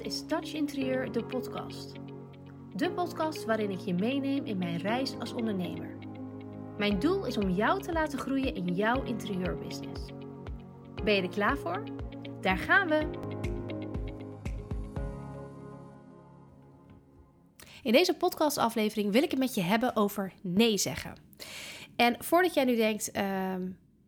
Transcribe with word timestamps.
Is 0.00 0.26
Touch 0.26 0.52
Interieur, 0.54 1.12
de 1.12 1.24
podcast. 1.24 1.92
De 2.74 2.92
podcast 2.92 3.44
waarin 3.44 3.70
ik 3.70 3.78
je 3.78 3.94
meeneem 3.94 4.44
in 4.44 4.58
mijn 4.58 4.76
reis 4.76 5.18
als 5.18 5.32
ondernemer. 5.32 5.98
Mijn 6.78 6.98
doel 6.98 7.26
is 7.26 7.36
om 7.36 7.50
jou 7.50 7.82
te 7.82 7.92
laten 7.92 8.18
groeien 8.18 8.54
in 8.54 8.74
jouw 8.74 9.02
interieurbusiness. 9.02 10.02
Ben 11.04 11.14
je 11.14 11.22
er 11.22 11.28
klaar 11.28 11.56
voor? 11.56 11.82
Daar 12.40 12.58
gaan 12.58 12.88
we! 12.88 13.10
In 17.82 17.92
deze 17.92 18.14
podcastaflevering 18.14 19.12
wil 19.12 19.22
ik 19.22 19.30
het 19.30 19.40
met 19.40 19.54
je 19.54 19.62
hebben 19.62 19.96
over 19.96 20.32
nee 20.42 20.78
zeggen. 20.78 21.14
En 21.96 22.16
voordat 22.18 22.54
jij 22.54 22.64
nu 22.64 22.76
denkt, 22.76 23.10
ehm, 23.10 23.62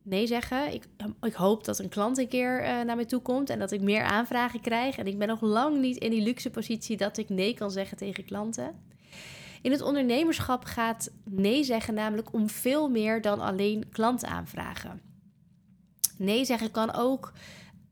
nee 0.05 0.27
zeggen. 0.27 0.75
Ik, 0.75 0.84
ik 1.21 1.32
hoop 1.32 1.64
dat 1.64 1.79
een 1.79 1.89
klant 1.89 2.18
een 2.18 2.29
keer 2.29 2.61
uh, 2.61 2.66
naar 2.66 2.96
mij 2.96 3.04
toe 3.04 3.23
komt 3.23 3.50
en 3.50 3.59
dat 3.59 3.73
ik 3.73 3.80
meer 3.80 4.03
aanvragen 4.03 4.61
krijg. 4.61 4.96
En 4.96 5.07
ik 5.07 5.18
ben 5.18 5.29
nog 5.29 5.40
lang 5.40 5.81
niet 5.81 5.96
in 5.96 6.11
die 6.11 6.22
luxe 6.22 6.50
positie 6.50 6.96
dat 6.96 7.17
ik 7.17 7.29
nee 7.29 7.54
kan 7.54 7.71
zeggen 7.71 7.96
tegen 7.96 8.25
klanten. 8.25 8.75
In 9.62 9.71
het 9.71 9.82
ondernemerschap 9.82 10.64
gaat 10.64 11.12
nee 11.25 11.64
zeggen 11.64 11.95
namelijk 11.95 12.32
om 12.32 12.48
veel 12.48 12.89
meer 12.89 13.21
dan 13.21 13.40
alleen 13.40 13.89
klantaanvragen. 13.90 15.00
Nee 16.18 16.45
zeggen 16.45 16.71
kan 16.71 16.95
ook 16.95 17.32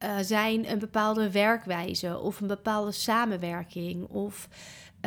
uh, 0.03 0.19
zijn 0.21 0.71
een 0.71 0.79
bepaalde 0.79 1.31
werkwijze 1.31 2.19
of 2.19 2.41
een 2.41 2.47
bepaalde 2.47 2.93
samenwerking 2.93 4.05
of 4.05 4.49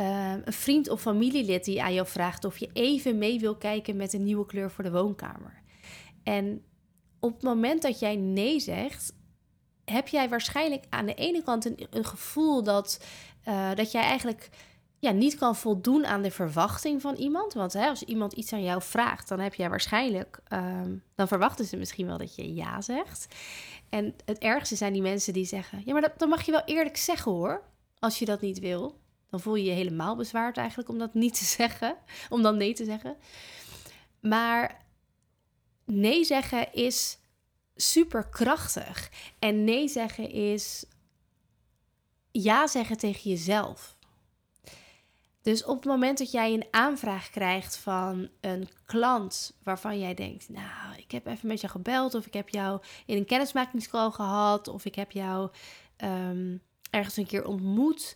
uh, 0.00 0.32
een 0.44 0.52
vriend 0.52 0.88
of 0.88 1.00
familielid 1.00 1.64
die 1.64 1.82
aan 1.82 1.94
jou 1.94 2.06
vraagt 2.06 2.44
of 2.44 2.58
je 2.58 2.70
even 2.72 3.18
mee 3.18 3.40
wil 3.40 3.56
kijken 3.56 3.96
met 3.96 4.12
een 4.12 4.24
nieuwe 4.24 4.46
kleur 4.46 4.70
voor 4.70 4.84
de 4.84 4.90
woonkamer. 4.90 5.62
En 6.22 6.62
op 7.26 7.34
het 7.34 7.42
moment 7.42 7.82
dat 7.82 7.98
jij 7.98 8.16
nee 8.16 8.60
zegt, 8.60 9.12
heb 9.84 10.08
jij 10.08 10.28
waarschijnlijk 10.28 10.84
aan 10.88 11.06
de 11.06 11.14
ene 11.14 11.42
kant 11.42 11.64
een, 11.94 12.04
gevoel 12.04 12.62
dat, 12.62 13.04
uh, 13.48 13.74
dat 13.74 13.92
jij 13.92 14.02
eigenlijk 14.02 14.50
ja, 14.98 15.10
niet 15.10 15.36
kan 15.36 15.56
voldoen 15.56 16.06
aan 16.06 16.22
de 16.22 16.30
verwachting 16.30 17.00
van 17.00 17.14
iemand. 17.14 17.52
Want 17.52 17.72
hè, 17.72 17.88
als 17.88 18.02
iemand 18.02 18.32
iets 18.32 18.52
aan 18.52 18.62
jou 18.62 18.82
vraagt, 18.82 19.28
dan 19.28 19.40
heb 19.40 19.54
jij 19.54 19.68
waarschijnlijk, 19.68 20.40
um, 20.52 21.02
dan 21.14 21.28
verwachten 21.28 21.64
ze 21.64 21.76
misschien 21.76 22.06
wel 22.06 22.18
dat 22.18 22.34
je 22.34 22.54
ja 22.54 22.80
zegt. 22.80 23.34
En 23.88 24.14
het 24.24 24.38
ergste 24.38 24.76
zijn 24.76 24.92
die 24.92 25.02
mensen 25.02 25.32
die 25.32 25.44
zeggen: 25.44 25.82
Ja, 25.84 25.92
maar 25.92 26.02
dat, 26.02 26.18
dan 26.18 26.28
mag 26.28 26.42
je 26.42 26.52
wel 26.52 26.64
eerlijk 26.64 26.96
zeggen 26.96 27.32
hoor. 27.32 27.62
Als 27.98 28.18
je 28.18 28.24
dat 28.24 28.40
niet 28.40 28.58
wil, 28.58 28.98
dan 29.30 29.40
voel 29.40 29.54
je 29.54 29.64
je 29.64 29.70
helemaal 29.70 30.16
bezwaard 30.16 30.56
eigenlijk 30.56 30.88
om 30.88 30.98
dat 30.98 31.14
niet 31.14 31.38
te 31.38 31.44
zeggen, 31.58 31.96
om 32.28 32.42
dan 32.42 32.56
nee 32.56 32.74
te 32.74 32.84
zeggen. 32.84 33.16
Maar 34.20 34.84
nee 35.84 36.24
zeggen 36.24 36.72
is 36.72 37.18
super 37.76 38.28
krachtig. 38.28 39.10
En 39.38 39.64
nee 39.64 39.88
zeggen 39.88 40.30
is 40.30 40.84
ja 42.30 42.66
zeggen 42.66 42.96
tegen 42.96 43.30
jezelf. 43.30 43.96
Dus 45.42 45.64
op 45.64 45.76
het 45.76 45.84
moment 45.84 46.18
dat 46.18 46.30
jij 46.30 46.52
een 46.52 46.66
aanvraag 46.70 47.30
krijgt 47.30 47.76
van 47.76 48.28
een 48.40 48.68
klant 48.84 49.56
waarvan 49.62 49.98
jij 49.98 50.14
denkt, 50.14 50.48
nou, 50.48 50.96
ik 50.96 51.10
heb 51.10 51.26
even 51.26 51.48
met 51.48 51.60
jou 51.60 51.72
gebeld 51.72 52.14
of 52.14 52.26
ik 52.26 52.32
heb 52.32 52.48
jou 52.48 52.80
in 53.06 53.16
een 53.16 53.24
kennismakingscall 53.24 54.10
gehad 54.10 54.68
of 54.68 54.84
ik 54.84 54.94
heb 54.94 55.12
jou 55.12 55.50
um, 56.04 56.62
ergens 56.90 57.16
een 57.16 57.26
keer 57.26 57.46
ontmoet 57.46 58.14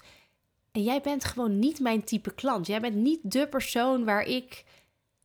en 0.73 0.83
jij 0.83 1.01
bent 1.01 1.25
gewoon 1.25 1.59
niet 1.59 1.81
mijn 1.81 2.05
type 2.05 2.35
klant. 2.35 2.67
Jij 2.67 2.81
bent 2.81 2.95
niet 2.95 3.21
de 3.23 3.49
persoon 3.49 4.05
waar 4.05 4.23
ik 4.23 4.65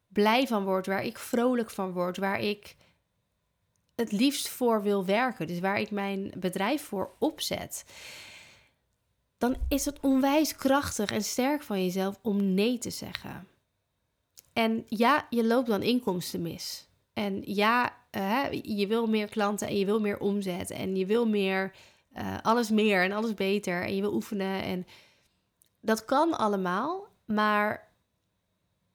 blij 0.07 0.47
van 0.47 0.63
word, 0.63 0.85
waar 0.85 1.03
ik 1.03 1.17
vrolijk 1.17 1.69
van 1.69 1.91
word, 1.91 2.17
waar 2.17 2.39
ik 2.39 2.75
het 3.95 4.11
liefst 4.11 4.49
voor 4.49 4.81
wil 4.81 5.05
werken, 5.05 5.47
dus 5.47 5.59
waar 5.59 5.79
ik 5.79 5.91
mijn 5.91 6.31
bedrijf 6.37 6.81
voor 6.81 7.11
opzet, 7.19 7.85
dan 9.37 9.55
is 9.67 9.85
het 9.85 9.99
onwijs 9.99 10.55
krachtig 10.55 11.11
en 11.11 11.23
sterk 11.23 11.63
van 11.63 11.83
jezelf 11.83 12.19
om 12.21 12.53
nee 12.53 12.77
te 12.77 12.89
zeggen. 12.89 13.47
En 14.53 14.85
ja, 14.87 15.27
je 15.29 15.45
loopt 15.45 15.67
dan 15.67 15.81
inkomsten 15.81 16.41
mis. 16.41 16.87
En 17.13 17.41
ja, 17.45 17.97
uh, 18.11 18.45
je 18.51 18.87
wil 18.87 19.07
meer 19.07 19.27
klanten 19.27 19.67
en 19.67 19.77
je 19.77 19.85
wil 19.85 19.99
meer 19.99 20.19
omzet 20.19 20.71
en 20.71 20.95
je 20.95 21.05
wil 21.05 21.27
meer, 21.27 21.75
uh, 22.17 22.37
alles 22.41 22.69
meer 22.69 23.03
en 23.03 23.11
alles 23.11 23.33
beter 23.33 23.83
en 23.83 23.95
je 23.95 24.01
wil 24.01 24.13
oefenen. 24.13 24.63
En 24.63 24.87
dat 25.79 26.05
kan 26.05 26.37
allemaal, 26.37 27.07
maar 27.25 27.87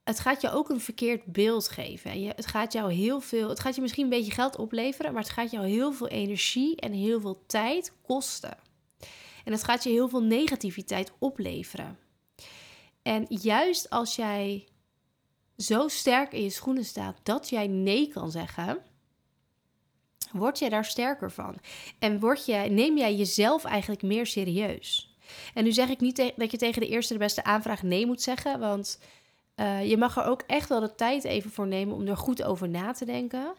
het 0.04 0.20
gaat 0.20 0.40
je 0.40 0.50
ook 0.50 0.68
een 0.68 0.80
verkeerd 0.80 1.24
beeld 1.24 1.68
geven. 1.68 2.10
En 2.10 2.20
je, 2.20 2.32
het 2.36 2.46
gaat 2.46 2.72
jou 2.72 2.92
heel 2.92 3.20
veel, 3.20 3.48
het 3.48 3.60
gaat 3.60 3.74
je 3.74 3.80
misschien 3.80 4.04
een 4.04 4.10
beetje 4.10 4.32
geld 4.32 4.56
opleveren, 4.56 5.12
maar 5.12 5.22
het 5.22 5.32
gaat 5.32 5.50
jou 5.50 5.66
heel 5.66 5.92
veel 5.92 6.08
energie 6.08 6.76
en 6.76 6.92
heel 6.92 7.20
veel 7.20 7.42
tijd 7.46 7.92
kosten. 8.02 8.58
En 9.44 9.52
het 9.52 9.64
gaat 9.64 9.82
je 9.82 9.90
heel 9.90 10.08
veel 10.08 10.22
negativiteit 10.22 11.12
opleveren. 11.18 11.98
En 13.02 13.26
juist 13.28 13.90
als 13.90 14.16
jij 14.16 14.68
zo 15.56 15.88
sterk 15.88 16.32
in 16.32 16.42
je 16.42 16.50
schoenen 16.50 16.84
staat 16.84 17.16
dat 17.22 17.48
jij 17.48 17.66
nee 17.66 18.08
kan 18.08 18.30
zeggen, 18.30 18.78
word 20.32 20.58
jij 20.58 20.68
daar 20.68 20.84
sterker 20.84 21.30
van. 21.30 21.58
En 21.98 22.20
word 22.20 22.46
je, 22.46 22.54
neem 22.54 22.98
jij 22.98 23.14
jezelf 23.14 23.64
eigenlijk 23.64 24.02
meer 24.02 24.26
serieus. 24.26 25.14
En 25.54 25.64
nu 25.64 25.72
zeg 25.72 25.88
ik 25.88 26.00
niet 26.00 26.32
dat 26.36 26.50
je 26.50 26.56
tegen 26.56 26.80
de 26.80 26.88
eerste 26.88 27.12
de 27.12 27.18
beste 27.18 27.44
aanvraag 27.44 27.82
nee 27.82 28.06
moet 28.06 28.22
zeggen, 28.22 28.60
want 28.60 28.98
uh, 29.60 29.88
je 29.88 29.96
mag 29.96 30.16
er 30.16 30.24
ook 30.24 30.42
echt 30.46 30.68
wel 30.68 30.80
de 30.80 30.94
tijd 30.94 31.24
even 31.24 31.50
voor 31.50 31.66
nemen 31.66 31.94
om 31.94 32.06
er 32.06 32.16
goed 32.16 32.42
over 32.42 32.68
na 32.68 32.92
te 32.92 33.04
denken. 33.04 33.52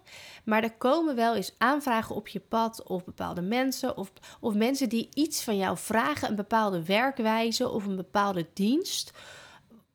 Maar 0.44 0.64
er 0.64 0.74
komen 0.74 1.16
wel 1.16 1.36
eens 1.36 1.56
aanvragen 1.58 2.16
op 2.16 2.28
je 2.28 2.40
pad 2.40 2.84
of 2.84 3.04
bepaalde 3.04 3.42
mensen 3.42 3.98
of, 3.98 4.12
of 4.40 4.54
mensen 4.54 4.90
die 4.90 5.10
iets 5.14 5.44
van 5.44 5.58
jou 5.58 5.78
vragen, 5.78 6.30
een 6.30 6.36
bepaalde 6.36 6.86
werkwijze 6.86 7.70
of 7.70 7.86
een 7.86 7.96
bepaalde 7.96 8.48
dienst. 8.54 9.12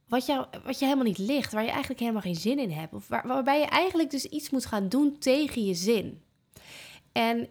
Wat, 0.09 0.27
jou, 0.27 0.47
wat 0.65 0.79
je 0.79 0.85
helemaal 0.85 1.07
niet 1.07 1.19
ligt, 1.19 1.53
waar 1.53 1.65
je 1.65 1.71
eigenlijk 1.71 2.01
helemaal 2.01 2.23
geen 2.23 2.35
zin 2.35 2.59
in 2.59 2.71
hebt. 2.71 2.95
Of 2.95 3.09
waar, 3.09 3.27
waarbij 3.27 3.59
je 3.59 3.67
eigenlijk 3.67 4.11
dus 4.11 4.25
iets 4.25 4.51
moet 4.51 4.67
gaan 4.67 4.89
doen 4.89 5.19
tegen 5.19 5.65
je 5.65 5.75
zin. 5.75 6.23
En 7.13 7.49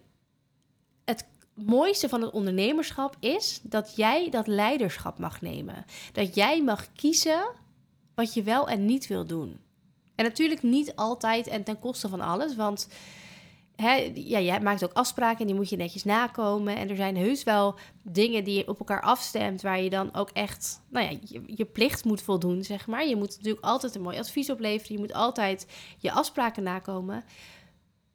het 1.06 1.28
mooiste 1.54 2.10
van 2.10 2.22
het 2.22 2.32
ondernemerschap 2.32 3.16
is 3.20 3.60
dat 3.64 3.96
jij 3.96 4.30
dat 4.30 4.48
leiderschap 4.48 5.20
mag 5.20 5.42
nemen. 5.42 5.86
Dat 6.12 6.36
jij 6.36 6.64
mag 6.64 6.92
kiezen 6.94 7.64
wat 8.16 8.34
je 8.34 8.44
wel 8.44 8.68
en 8.68 8.86
niet 8.86 9.08
wil 9.08 9.26
doen. 9.26 9.60
En 10.16 10.26
natuurlijk 10.26 10.64
niet 10.64 10.96
altijd 10.96 11.48
en 11.48 11.64
ten 11.64 11.80
koste 11.80 12.10
van 12.10 12.22
alles, 12.22 12.56
want 12.56 12.88
hè, 13.76 14.12
ja, 14.14 14.38
je 14.38 14.60
maakt 14.60 14.84
ook 14.84 14.94
afspraken 14.94 15.40
en 15.40 15.46
die 15.46 15.56
moet 15.56 15.70
je 15.70 15.76
netjes 15.76 16.04
nakomen. 16.04 16.76
En 16.76 16.90
er 16.90 16.96
zijn 16.96 17.18
heus 17.18 17.44
wel 17.44 17.76
dingen 18.02 18.44
die 18.44 18.58
je 18.58 18.68
op 18.68 18.80
elkaar 18.80 19.02
afstemt, 19.02 19.62
waar 19.62 19.82
je 19.82 19.90
dan 19.90 20.14
ook 20.14 20.30
echt 20.30 20.82
nou 20.90 21.06
ja, 21.12 21.18
je, 21.46 21.66
plicht 21.66 22.06
moet 22.06 22.22
voldoen, 22.22 22.64
zeg 22.64 22.88
maar. 22.88 23.08
Je 23.08 23.16
moet 23.16 23.36
natuurlijk 23.38 23.66
altijd 23.66 23.96
een 23.96 24.02
mooi 24.02 24.18
advies 24.18 24.50
opleveren, 24.50 24.96
je 24.96 25.02
moet 25.02 25.14
altijd 25.14 25.68
je 25.98 26.12
afspraken 26.12 26.64
nakomen. 26.64 27.24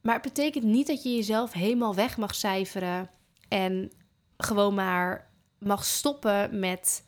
Maar 0.01 0.15
het 0.15 0.23
betekent 0.23 0.65
niet 0.65 0.87
dat 0.87 1.03
je 1.03 1.15
jezelf 1.15 1.53
helemaal 1.53 1.95
weg 1.95 2.17
mag 2.17 2.35
cijferen 2.35 3.11
en 3.49 3.93
gewoon 4.37 4.75
maar 4.75 5.31
mag 5.59 5.85
stoppen 5.85 6.59
met 6.59 7.05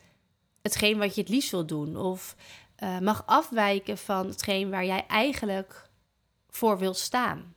hetgeen 0.63 0.99
wat 0.99 1.15
je 1.15 1.21
het 1.21 1.31
liefst 1.31 1.51
wil 1.51 1.67
doen. 1.67 1.97
Of 1.97 2.37
uh, 2.83 2.99
mag 2.99 3.23
afwijken 3.27 3.99
van 3.99 4.27
hetgeen 4.27 4.71
waar 4.71 4.85
jij 4.85 5.07
eigenlijk 5.07 5.91
voor 6.51 6.79
wil 6.79 6.95
staan. 6.95 7.55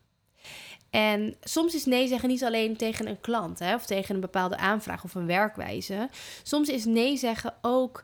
En 0.90 1.36
soms 1.41 1.75
is 1.75 1.86
nee 1.86 2.08
zeggen 2.08 2.30
niet 2.30 2.44
alleen 2.44 2.78
tegen 2.78 3.08
een 3.08 3.22
klant 3.22 3.59
hè, 3.59 3.75
of 3.75 3.86
tegen 3.86 4.16
een 4.16 4.22
bepaalde 4.22 4.58
aanvraag 4.58 5.03
of 5.03 5.16
een 5.16 5.25
werkwijze. 5.25 6.09
Soms 6.44 6.69
is 6.69 6.86
nee 6.86 7.18
zeggen 7.18 7.53
ook 7.62 8.03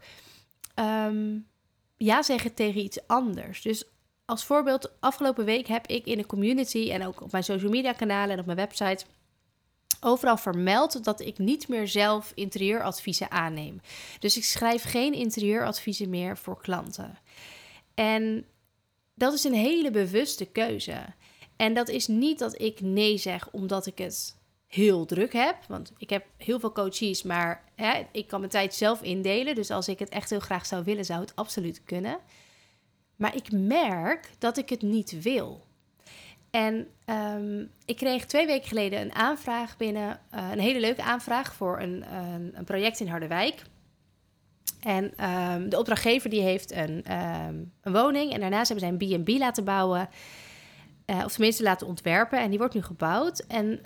um, 0.76 1.48
ja 1.98 2.22
zeggen 2.22 2.54
tegen 2.54 2.82
iets 2.82 3.08
anders. 3.08 3.62
Dus 3.62 3.86
als 4.26 4.46
voorbeeld, 4.46 4.92
afgelopen 5.00 5.46
week 5.46 5.68
heb 5.68 5.88
ik 5.88 6.06
in 6.06 6.18
de 6.18 6.26
community 6.26 6.92
en 6.92 7.06
ook 7.06 7.22
op 7.22 7.32
mijn 7.32 7.44
social 7.44 7.72
media 7.72 7.94
kanalen 7.94 8.34
en 8.34 8.40
op 8.40 8.46
mijn 8.46 8.58
website 8.58 9.06
overal 10.02 10.38
vermeld 10.38 11.04
dat 11.04 11.20
ik 11.20 11.38
niet 11.38 11.68
meer 11.68 11.88
zelf 11.88 12.32
interieuradviezen 12.36 13.32
aanneem. 13.32 13.82
Dus 14.20 14.38
ik 14.38 14.44
schrijf 14.44 14.84
geen 14.84 15.14
interieuradviezen 15.14 16.10
meer 16.10 16.38
voor 16.38 16.62
klanten. 16.62 17.18
En 17.94 18.46
dat 19.16 19.34
is 19.34 19.44
een 19.44 19.54
hele 19.54 19.92
bewuste 19.92 20.46
keuze. 20.46 21.06
En 21.56 21.74
dat 21.74 21.90
is 21.90 22.08
niet 22.08 22.40
dat 22.40 22.62
ik 22.62 22.82
nee 22.82 23.18
zeg 23.18 23.50
omdat 23.52 23.86
ik 23.86 23.98
het 23.98 24.38
heel 24.68 25.06
druk 25.06 25.34
heb. 25.34 25.58
Want 25.68 25.92
ik 25.98 26.10
heb 26.10 26.26
heel 26.38 26.60
veel 26.60 26.72
coaches, 26.72 27.24
maar 27.24 27.64
hè, 27.76 28.02
ik 28.12 28.28
kan 28.28 28.40
mijn 28.40 28.52
tijd 28.52 28.74
zelf 28.74 29.02
indelen. 29.02 29.56
Dus 29.56 29.72
als 29.72 29.88
ik 29.88 30.00
het 30.00 30.10
echt 30.10 30.30
heel 30.30 30.40
graag 30.40 30.66
zou 30.66 30.84
willen, 30.84 31.06
zou 31.06 31.22
het 31.22 31.36
absoluut 31.36 31.84
kunnen. 31.84 32.20
Maar 33.16 33.36
ik 33.36 33.52
merk 33.52 34.30
dat 34.38 34.58
ik 34.58 34.70
het 34.70 34.82
niet 34.82 35.22
wil. 35.22 35.66
En 36.52 36.88
um, 37.06 37.72
ik 37.86 37.96
kreeg 37.96 38.26
twee 38.26 38.46
weken 38.46 38.68
geleden 38.68 39.02
een 39.02 39.14
aanvraag 39.14 39.78
binnen, 39.78 40.20
uh, 40.36 40.50
een 40.52 40.60
hele 40.60 40.80
leuke 40.80 41.04
aanvraag 41.04 41.54
voor 41.54 41.80
een, 41.80 42.06
een, 42.54 42.64
project 42.64 43.00
in 43.00 43.08
Harderwijk. 43.08 43.62
En 44.80 45.04
um, 45.04 45.70
de 45.70 45.78
opdrachtgever 45.78 46.30
die 46.30 46.42
heeft 46.42 46.72
een, 46.72 47.14
um, 47.14 47.72
een 47.82 47.94
woning 47.94 48.34
en 48.34 48.40
daarnaast 48.40 48.70
hebben 48.70 49.00
zij 49.00 49.10
een 49.10 49.24
B&B 49.24 49.30
laten 49.30 49.64
bouwen. 49.64 50.10
Uh, 51.06 51.22
of 51.26 51.32
tenminste 51.32 51.64
laten 51.64 51.88
ontwerpen 51.88 52.40
en 52.40 52.50
die 52.50 52.60
wordt 52.60 52.74
nu 52.74 52.82
gebouwd. 52.82 53.40
En 53.40 53.82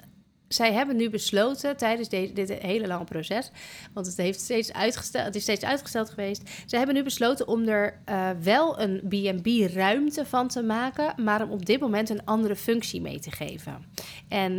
zij 0.48 0.74
hebben 0.74 0.96
nu 0.96 1.10
besloten 1.10 1.78
tijdens 1.78 2.10
dit 2.10 2.54
hele 2.62 2.88
lange 2.88 3.04
proces, 3.04 3.52
want 3.94 4.06
het, 4.06 4.18
heeft 4.18 4.40
steeds 4.40 4.74
uitgesteld, 4.74 5.26
het 5.26 5.36
is 5.36 5.42
steeds 5.42 5.66
uitgesteld 5.66 6.10
geweest. 6.10 6.50
Ze 6.66 6.78
hebben 6.78 6.96
nu 6.96 7.04
besloten 7.04 7.48
om 7.48 7.68
er 7.68 8.00
uh, 8.10 8.30
wel 8.42 8.80
een 8.80 9.02
B&B-ruimte 9.10 10.26
van 10.26 10.48
te 10.48 10.64
maken, 10.64 11.24
maar 11.24 11.44
om 11.44 11.52
op 11.52 11.66
dit 11.66 11.80
moment 11.80 12.10
een 12.10 12.26
andere 12.26 12.56
functie 12.56 13.02
mee 13.02 13.20
te 13.20 13.32
geven. 13.32 13.86
En 14.28 14.52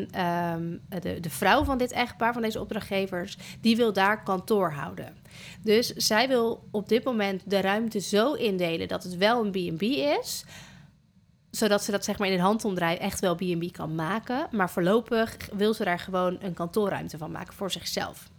um, 0.53 0.81
de, 1.01 1.21
de 1.21 1.31
vrouw 1.31 1.65
van 1.65 1.79
dit 1.79 1.93
echtpaar, 1.93 2.33
van 2.33 2.43
deze 2.43 2.61
opdrachtgevers, 2.61 3.37
die 3.61 3.77
wil 3.77 3.93
daar 3.93 4.23
kantoor 4.23 4.71
houden. 4.71 5.17
Dus 5.63 5.87
zij 5.87 6.29
wil 6.29 6.69
op 6.71 6.89
dit 6.89 7.05
moment 7.05 7.43
de 7.45 7.61
ruimte 7.61 8.01
zo 8.01 8.33
indelen 8.33 8.89
dat 8.89 9.03
het 9.03 9.17
wel 9.17 9.45
een 9.45 9.51
B&B 9.51 9.83
is, 9.83 10.45
zodat 11.57 11.85
ze 11.85 11.91
dat 11.91 12.05
zeg 12.05 12.19
maar 12.19 12.29
in 12.29 12.35
een 12.35 12.41
handomdraai 12.41 12.97
echt 12.97 13.21
wel 13.21 13.35
B&B 13.35 13.73
kan 13.73 13.95
maken. 13.95 14.49
Maar 14.51 14.71
voorlopig 14.71 15.37
wil 15.53 15.75
ze 15.75 15.85
daar 15.85 15.99
gewoon 15.99 16.37
een 16.41 16.55
kantoorruimte 16.55 17.19
van 17.19 17.31
maken 17.31 17.55
voor 17.55 17.71
zichzelf. 17.71 18.31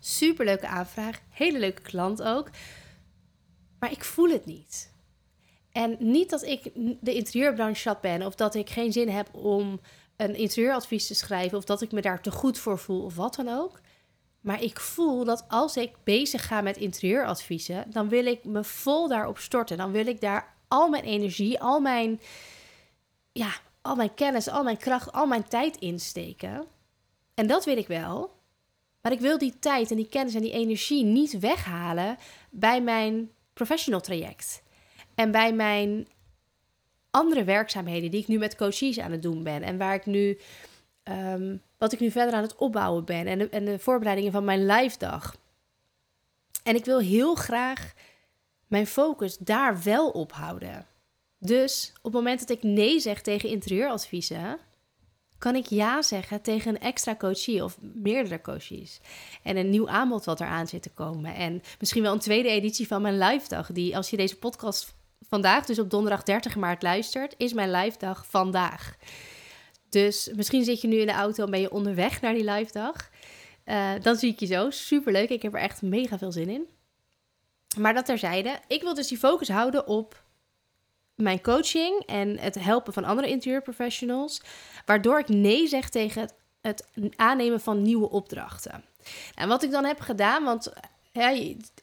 Superleuke 0.00 0.66
aanvraag, 0.66 1.20
hele 1.30 1.58
leuke 1.58 1.82
klant 1.82 2.22
ook. 2.22 2.50
Maar 3.78 3.90
ik 3.90 4.04
voel 4.04 4.28
het 4.28 4.46
niet. 4.46 4.92
En 5.72 5.96
niet 5.98 6.30
dat 6.30 6.42
ik 6.42 6.70
de 7.00 7.14
interieurbranche 7.14 7.96
ben 8.00 8.22
of 8.22 8.34
dat 8.34 8.54
ik 8.54 8.70
geen 8.70 8.92
zin 8.92 9.08
heb 9.08 9.34
om 9.34 9.80
een 10.16 10.34
interieuradvies 10.34 11.06
te 11.06 11.14
schrijven 11.14 11.58
of 11.58 11.64
dat 11.64 11.82
ik 11.82 11.92
me 11.92 12.00
daar 12.00 12.22
te 12.22 12.30
goed 12.30 12.58
voor 12.58 12.78
voel 12.78 13.02
of 13.02 13.16
wat 13.16 13.34
dan 13.34 13.48
ook. 13.48 13.80
Maar 14.40 14.62
ik 14.62 14.80
voel 14.80 15.24
dat 15.24 15.44
als 15.48 15.76
ik 15.76 15.94
bezig 16.04 16.46
ga 16.46 16.60
met 16.60 16.76
interieuradviezen, 16.76 17.84
dan 17.90 18.08
wil 18.08 18.26
ik 18.26 18.44
me 18.44 18.64
vol 18.64 19.08
daarop 19.08 19.38
storten. 19.38 19.76
Dan 19.76 19.92
wil 19.92 20.06
ik 20.06 20.20
daar 20.20 20.55
al 20.68 20.88
mijn 20.88 21.04
energie, 21.04 21.60
al 21.60 21.80
mijn, 21.80 22.20
ja, 23.32 23.50
al 23.82 23.96
mijn 23.96 24.14
kennis, 24.14 24.48
al 24.48 24.62
mijn 24.62 24.76
kracht, 24.76 25.12
al 25.12 25.26
mijn 25.26 25.48
tijd 25.48 25.76
insteken. 25.76 26.66
En 27.34 27.46
dat 27.46 27.64
wil 27.64 27.76
ik 27.76 27.86
wel. 27.86 28.34
Maar 29.00 29.12
ik 29.12 29.20
wil 29.20 29.38
die 29.38 29.58
tijd 29.58 29.90
en 29.90 29.96
die 29.96 30.08
kennis 30.08 30.34
en 30.34 30.42
die 30.42 30.52
energie 30.52 31.04
niet 31.04 31.38
weghalen 31.38 32.16
bij 32.50 32.82
mijn 32.82 33.30
professional 33.52 34.00
traject. 34.00 34.62
En 35.14 35.30
bij 35.30 35.52
mijn 35.52 36.08
andere 37.10 37.44
werkzaamheden 37.44 38.10
die 38.10 38.20
ik 38.20 38.28
nu 38.28 38.38
met 38.38 38.56
coaches 38.56 38.98
aan 38.98 39.10
het 39.10 39.22
doen 39.22 39.42
ben. 39.42 39.62
En 39.62 39.78
waar 39.78 39.94
ik 39.94 40.06
nu, 40.06 40.38
um, 41.04 41.62
wat 41.78 41.92
ik 41.92 42.00
nu 42.00 42.10
verder 42.10 42.34
aan 42.34 42.42
het 42.42 42.56
opbouwen 42.56 43.04
ben. 43.04 43.26
En 43.26 43.38
de, 43.38 43.48
en 43.48 43.64
de 43.64 43.78
voorbereidingen 43.78 44.32
van 44.32 44.44
mijn 44.44 44.66
live 44.66 44.98
dag. 44.98 45.36
En 46.62 46.74
ik 46.74 46.84
wil 46.84 46.98
heel 46.98 47.34
graag 47.34 47.92
mijn 48.66 48.86
focus 48.86 49.36
daar 49.36 49.82
wel 49.82 50.10
op 50.10 50.32
houden. 50.32 50.86
Dus 51.38 51.92
op 51.96 52.02
het 52.02 52.12
moment 52.12 52.40
dat 52.40 52.50
ik 52.50 52.62
nee 52.62 53.00
zeg 53.00 53.22
tegen 53.22 53.48
interieuradviezen, 53.48 54.58
kan 55.38 55.54
ik 55.54 55.66
ja 55.66 56.02
zeggen 56.02 56.42
tegen 56.42 56.74
een 56.74 56.80
extra 56.80 57.16
coachie 57.16 57.64
of 57.64 57.78
meerdere 57.80 58.40
coaches. 58.40 59.00
En 59.42 59.56
een 59.56 59.70
nieuw 59.70 59.88
aanbod 59.88 60.24
wat 60.24 60.40
eraan 60.40 60.66
zit 60.66 60.82
te 60.82 60.90
komen. 60.90 61.34
En 61.34 61.62
misschien 61.78 62.02
wel 62.02 62.12
een 62.12 62.18
tweede 62.18 62.48
editie 62.48 62.86
van 62.86 63.02
mijn 63.02 63.18
live 63.18 63.48
dag. 63.48 63.72
Die 63.72 63.96
als 63.96 64.10
je 64.10 64.16
deze 64.16 64.36
podcast 64.36 64.94
vandaag, 65.28 65.66
dus 65.66 65.78
op 65.78 65.90
donderdag 65.90 66.22
30 66.22 66.56
maart 66.56 66.82
luistert, 66.82 67.34
is 67.36 67.52
mijn 67.52 67.70
live 67.70 67.98
dag 67.98 68.26
vandaag. 68.26 68.96
Dus 69.88 70.30
misschien 70.34 70.64
zit 70.64 70.80
je 70.80 70.88
nu 70.88 70.96
in 70.96 71.06
de 71.06 71.12
auto 71.12 71.44
en 71.44 71.50
ben 71.50 71.60
je 71.60 71.70
onderweg 71.70 72.20
naar 72.20 72.34
die 72.34 72.50
live 72.50 72.72
dag. 72.72 73.10
Uh, 73.64 73.92
dan 74.02 74.16
zie 74.16 74.32
ik 74.32 74.40
je 74.40 74.46
zo. 74.46 74.70
Superleuk. 74.70 75.28
Ik 75.28 75.42
heb 75.42 75.54
er 75.54 75.60
echt 75.60 75.82
mega 75.82 76.18
veel 76.18 76.32
zin 76.32 76.48
in. 76.48 76.66
Maar 77.76 77.94
dat 77.94 78.04
terzijde, 78.04 78.58
ik 78.66 78.82
wil 78.82 78.94
dus 78.94 79.08
die 79.08 79.18
focus 79.18 79.48
houden 79.48 79.86
op 79.86 80.24
mijn 81.14 81.42
coaching 81.42 82.02
en 82.06 82.38
het 82.38 82.54
helpen 82.54 82.92
van 82.92 83.04
andere 83.04 83.28
interieurprofessionals, 83.28 84.42
waardoor 84.84 85.18
ik 85.18 85.28
nee 85.28 85.66
zeg 85.66 85.88
tegen 85.88 86.30
het, 86.60 86.86
aannemen 87.16 87.60
van 87.60 87.82
nieuwe 87.82 88.10
opdrachten. 88.10 88.84
En 89.34 89.48
wat 89.48 89.62
ik 89.62 89.70
dan 89.70 89.84
heb 89.84 90.00
gedaan, 90.00 90.44
want 90.44 90.72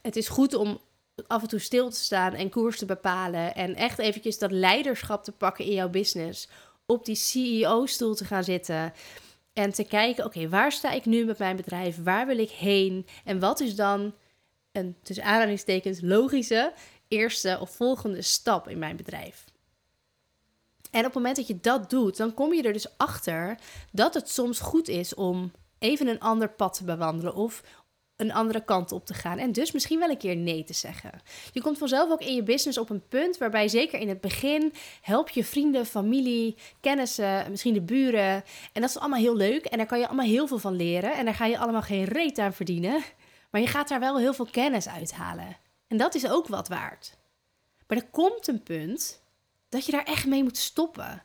het 0.01 0.15
is 0.15 0.27
goed 0.27 0.53
om 0.53 0.79
af 1.27 1.41
en 1.41 1.47
toe 1.47 1.59
stil 1.59 1.89
te 1.89 1.99
staan 1.99 2.33
en 2.33 2.49
koers 2.49 2.77
te 2.77 2.85
bepalen 2.85 3.55
en 3.55 3.75
echt 3.75 3.99
eventjes 3.99 4.37
dat 4.37 4.51
leiderschap 4.51 5.23
te 5.23 5.31
pakken 5.31 5.65
in 5.65 5.73
jouw 5.73 5.89
business, 5.89 6.49
op 6.85 7.05
die 7.05 7.15
CEO-stoel 7.15 8.15
te 8.15 8.25
gaan 8.25 8.43
zitten 8.43 8.93
en 9.53 9.73
te 9.73 9.83
kijken, 9.83 10.25
oké, 10.25 10.49
waar 10.49 10.71
sta 10.71 10.91
ik 10.91 11.05
nu 11.05 11.25
met 11.25 11.37
mijn 11.37 11.55
bedrijf? 11.55 12.03
Waar 12.03 12.27
wil 12.27 12.37
ik 12.37 12.49
heen? 12.49 13.07
En 13.23 13.39
wat 13.39 13.59
is 13.59 13.75
dan 13.75 14.13
een 14.73 14.95
tussen 15.03 15.25
aanhalingstekens 15.25 16.01
logische 16.01 16.73
eerste 17.07 17.57
of 17.61 17.69
volgende 17.69 18.21
stap 18.21 18.67
in 18.67 18.79
mijn 18.79 18.95
bedrijf. 18.95 19.45
En 20.91 20.99
op 20.99 21.05
het 21.05 21.13
moment 21.13 21.35
dat 21.35 21.47
je 21.47 21.59
dat 21.59 21.89
doet, 21.89 22.17
dan 22.17 22.33
kom 22.33 22.53
je 22.53 22.63
er 22.63 22.73
dus 22.73 22.97
achter 22.97 23.57
dat 23.91 24.13
het 24.13 24.29
soms 24.29 24.59
goed 24.59 24.87
is 24.87 25.15
om 25.15 25.51
even 25.79 26.07
een 26.07 26.19
ander 26.19 26.49
pad 26.49 26.73
te 26.73 26.83
bewandelen 26.83 27.35
of 27.35 27.63
een 28.15 28.33
andere 28.33 28.63
kant 28.63 28.91
op 28.91 29.05
te 29.05 29.13
gaan 29.13 29.37
en 29.37 29.51
dus 29.51 29.71
misschien 29.71 29.99
wel 29.99 30.09
een 30.09 30.17
keer 30.17 30.35
nee 30.35 30.63
te 30.63 30.73
zeggen. 30.73 31.21
Je 31.51 31.61
komt 31.61 31.77
vanzelf 31.77 32.11
ook 32.11 32.21
in 32.21 32.35
je 32.35 32.43
business 32.43 32.77
op 32.77 32.89
een 32.89 33.07
punt 33.07 33.37
waarbij 33.37 33.67
zeker 33.67 33.99
in 33.99 34.09
het 34.09 34.21
begin 34.21 34.73
help 35.01 35.29
je 35.29 35.43
vrienden, 35.43 35.85
familie, 35.85 36.55
kennissen, 36.79 37.45
misschien 37.49 37.73
de 37.73 37.81
buren 37.81 38.43
en 38.73 38.81
dat 38.81 38.89
is 38.89 38.97
allemaal 38.97 39.19
heel 39.19 39.35
leuk 39.35 39.65
en 39.65 39.77
daar 39.77 39.87
kan 39.87 39.99
je 39.99 40.07
allemaal 40.07 40.25
heel 40.25 40.47
veel 40.47 40.59
van 40.59 40.75
leren 40.75 41.13
en 41.13 41.25
daar 41.25 41.33
ga 41.33 41.45
je 41.45 41.57
allemaal 41.57 41.81
geen 41.81 42.05
reet 42.05 42.39
aan 42.39 42.53
verdienen. 42.53 43.03
Maar 43.53 43.61
je 43.61 43.67
gaat 43.67 43.87
daar 43.87 43.99
wel 43.99 44.17
heel 44.17 44.33
veel 44.33 44.47
kennis 44.51 44.87
uithalen. 44.87 45.57
En 45.87 45.97
dat 45.97 46.15
is 46.15 46.29
ook 46.29 46.47
wat 46.47 46.67
waard. 46.67 47.17
Maar 47.87 47.97
er 47.97 48.09
komt 48.11 48.47
een 48.47 48.63
punt 48.63 49.21
dat 49.69 49.85
je 49.85 49.91
daar 49.91 50.03
echt 50.03 50.25
mee 50.25 50.43
moet 50.43 50.57
stoppen. 50.57 51.23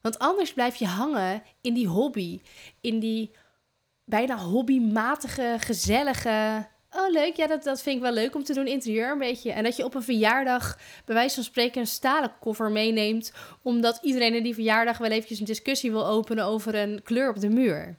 Want 0.00 0.18
anders 0.18 0.52
blijf 0.52 0.76
je 0.76 0.86
hangen 0.86 1.42
in 1.60 1.74
die 1.74 1.88
hobby. 1.88 2.40
In 2.80 2.98
die 2.98 3.30
bijna 4.04 4.36
hobbymatige, 4.36 5.56
gezellige. 5.58 6.66
Oh, 6.90 7.10
leuk. 7.10 7.36
Ja, 7.36 7.46
dat, 7.46 7.62
dat 7.62 7.82
vind 7.82 7.96
ik 7.96 8.02
wel 8.02 8.12
leuk 8.12 8.34
om 8.34 8.44
te 8.44 8.54
doen. 8.54 8.66
Interieur 8.66 9.10
een 9.10 9.18
beetje. 9.18 9.52
En 9.52 9.64
dat 9.64 9.76
je 9.76 9.84
op 9.84 9.94
een 9.94 10.02
verjaardag, 10.02 10.78
bij 11.04 11.14
wijze 11.14 11.34
van 11.34 11.44
spreken, 11.44 11.80
een 11.80 11.86
stalen 11.86 12.38
koffer 12.40 12.70
meeneemt. 12.70 13.32
Omdat 13.62 13.98
iedereen 14.02 14.34
in 14.34 14.42
die 14.42 14.54
verjaardag 14.54 14.98
wel 14.98 15.10
eventjes 15.10 15.38
een 15.38 15.44
discussie 15.44 15.90
wil 15.90 16.06
openen 16.06 16.44
over 16.44 16.74
een 16.74 17.02
kleur 17.02 17.28
op 17.28 17.40
de 17.40 17.48
muur. 17.48 17.98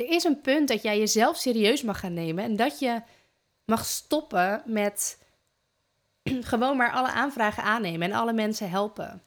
Er 0.00 0.08
is 0.08 0.24
een 0.24 0.40
punt 0.40 0.68
dat 0.68 0.82
jij 0.82 0.98
jezelf 0.98 1.36
serieus 1.36 1.82
mag 1.82 2.00
gaan 2.00 2.14
nemen 2.14 2.44
en 2.44 2.56
dat 2.56 2.78
je 2.78 3.02
mag 3.64 3.84
stoppen 3.84 4.62
met 4.66 5.18
gewoon 6.52 6.76
maar 6.76 6.92
alle 6.92 7.10
aanvragen 7.10 7.62
aannemen 7.62 8.10
en 8.10 8.18
alle 8.18 8.32
mensen 8.32 8.70
helpen. 8.70 9.22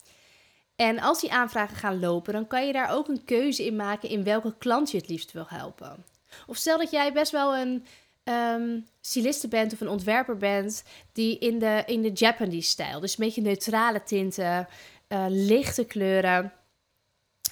En 0.76 1.00
als 1.00 1.22
die 1.22 1.32
aanvragen 1.32 1.76
gaan 1.76 2.00
lopen, 2.00 2.34
dan 2.34 2.48
kan 2.48 2.68
je 2.68 2.74
daar 2.74 2.92
ook 2.92 3.08
een 3.08 3.24
keuze 3.24 3.66
in 3.66 3.76
maken 3.76 4.10
in 4.10 4.24
welke 4.24 4.58
klant 4.58 4.92
je 4.92 4.98
het 4.98 5.10
liefst 5.10 5.32
wil 5.32 5.46
helpen. 5.48 6.06
Of 6.48 6.58
stel 6.58 6.78
dat 6.78 6.92
jij 6.92 7.14
best 7.14 7.32
wel 7.32 7.56
een 7.58 7.86
um, 8.24 8.88
styliste 9.02 9.48
bent 9.48 9.74
of 9.74 9.82
een 9.82 9.90
ontwerper 9.90 10.38
bent 10.38 10.84
die 11.12 11.40
in 11.40 11.60
de, 11.60 11.84
in 11.86 12.02
de 12.02 12.12
Japanese 12.14 12.70
stijl, 12.70 13.00
dus 13.00 13.18
een 13.18 13.26
beetje 13.26 13.42
neutrale 13.42 14.04
tinten, 14.04 14.68
uh, 15.08 15.26
lichte 15.28 15.86
kleuren 15.86 16.54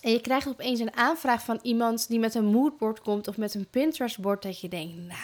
en 0.02 0.12
je 0.12 0.22
krijgt 0.22 0.48
opeens 0.48 0.80
een 0.80 0.96
aanvraag 0.96 1.44
van 1.44 1.60
iemand 1.62 2.08
die 2.08 2.20
met 2.20 2.36
een 2.36 2.46
moodboard 2.46 3.02
komt 3.02 3.28
of 3.28 3.38
met 3.38 3.54
een 3.54 3.70
Pinterest-bord 3.70 4.44
dat 4.44 4.60
je 4.60 4.68
denkt, 4.68 4.96
nou, 4.96 5.20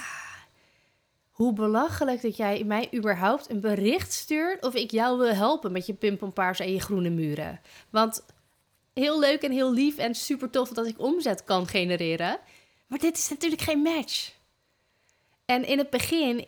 hoe 1.30 1.54
belachelijk 1.54 2.22
dat 2.22 2.38
jij 2.38 2.64
mij 2.64 2.90
überhaupt 2.94 3.50
een 3.50 3.60
bericht 3.60 4.14
stuurt 4.14 4.66
of 4.66 4.74
ik 4.74 4.92
jou 4.92 5.18
wil 5.18 5.34
helpen 5.34 5.72
met 5.72 5.86
je 5.86 5.94
pimpompaars 5.94 6.60
en 6.60 6.72
je 6.72 6.82
groene 6.82 7.10
muren. 7.10 7.62
Want 7.90 8.26
heel 8.94 9.20
leuk 9.20 9.42
en 9.42 9.52
heel 9.52 9.74
lief 9.74 9.98
en 9.98 10.16
super 10.16 10.50
tof 10.50 10.70
dat 10.70 10.88
ik 10.88 11.00
omzet 11.00 11.44
kan 11.44 11.68
genereren, 11.68 12.40
maar 12.88 13.00
dit 13.00 13.18
is 13.18 13.30
natuurlijk 13.30 13.62
geen 13.62 13.82
match. 13.82 14.32
En 15.46 15.66
in 15.66 15.78
het 15.78 15.90
begin 15.90 16.48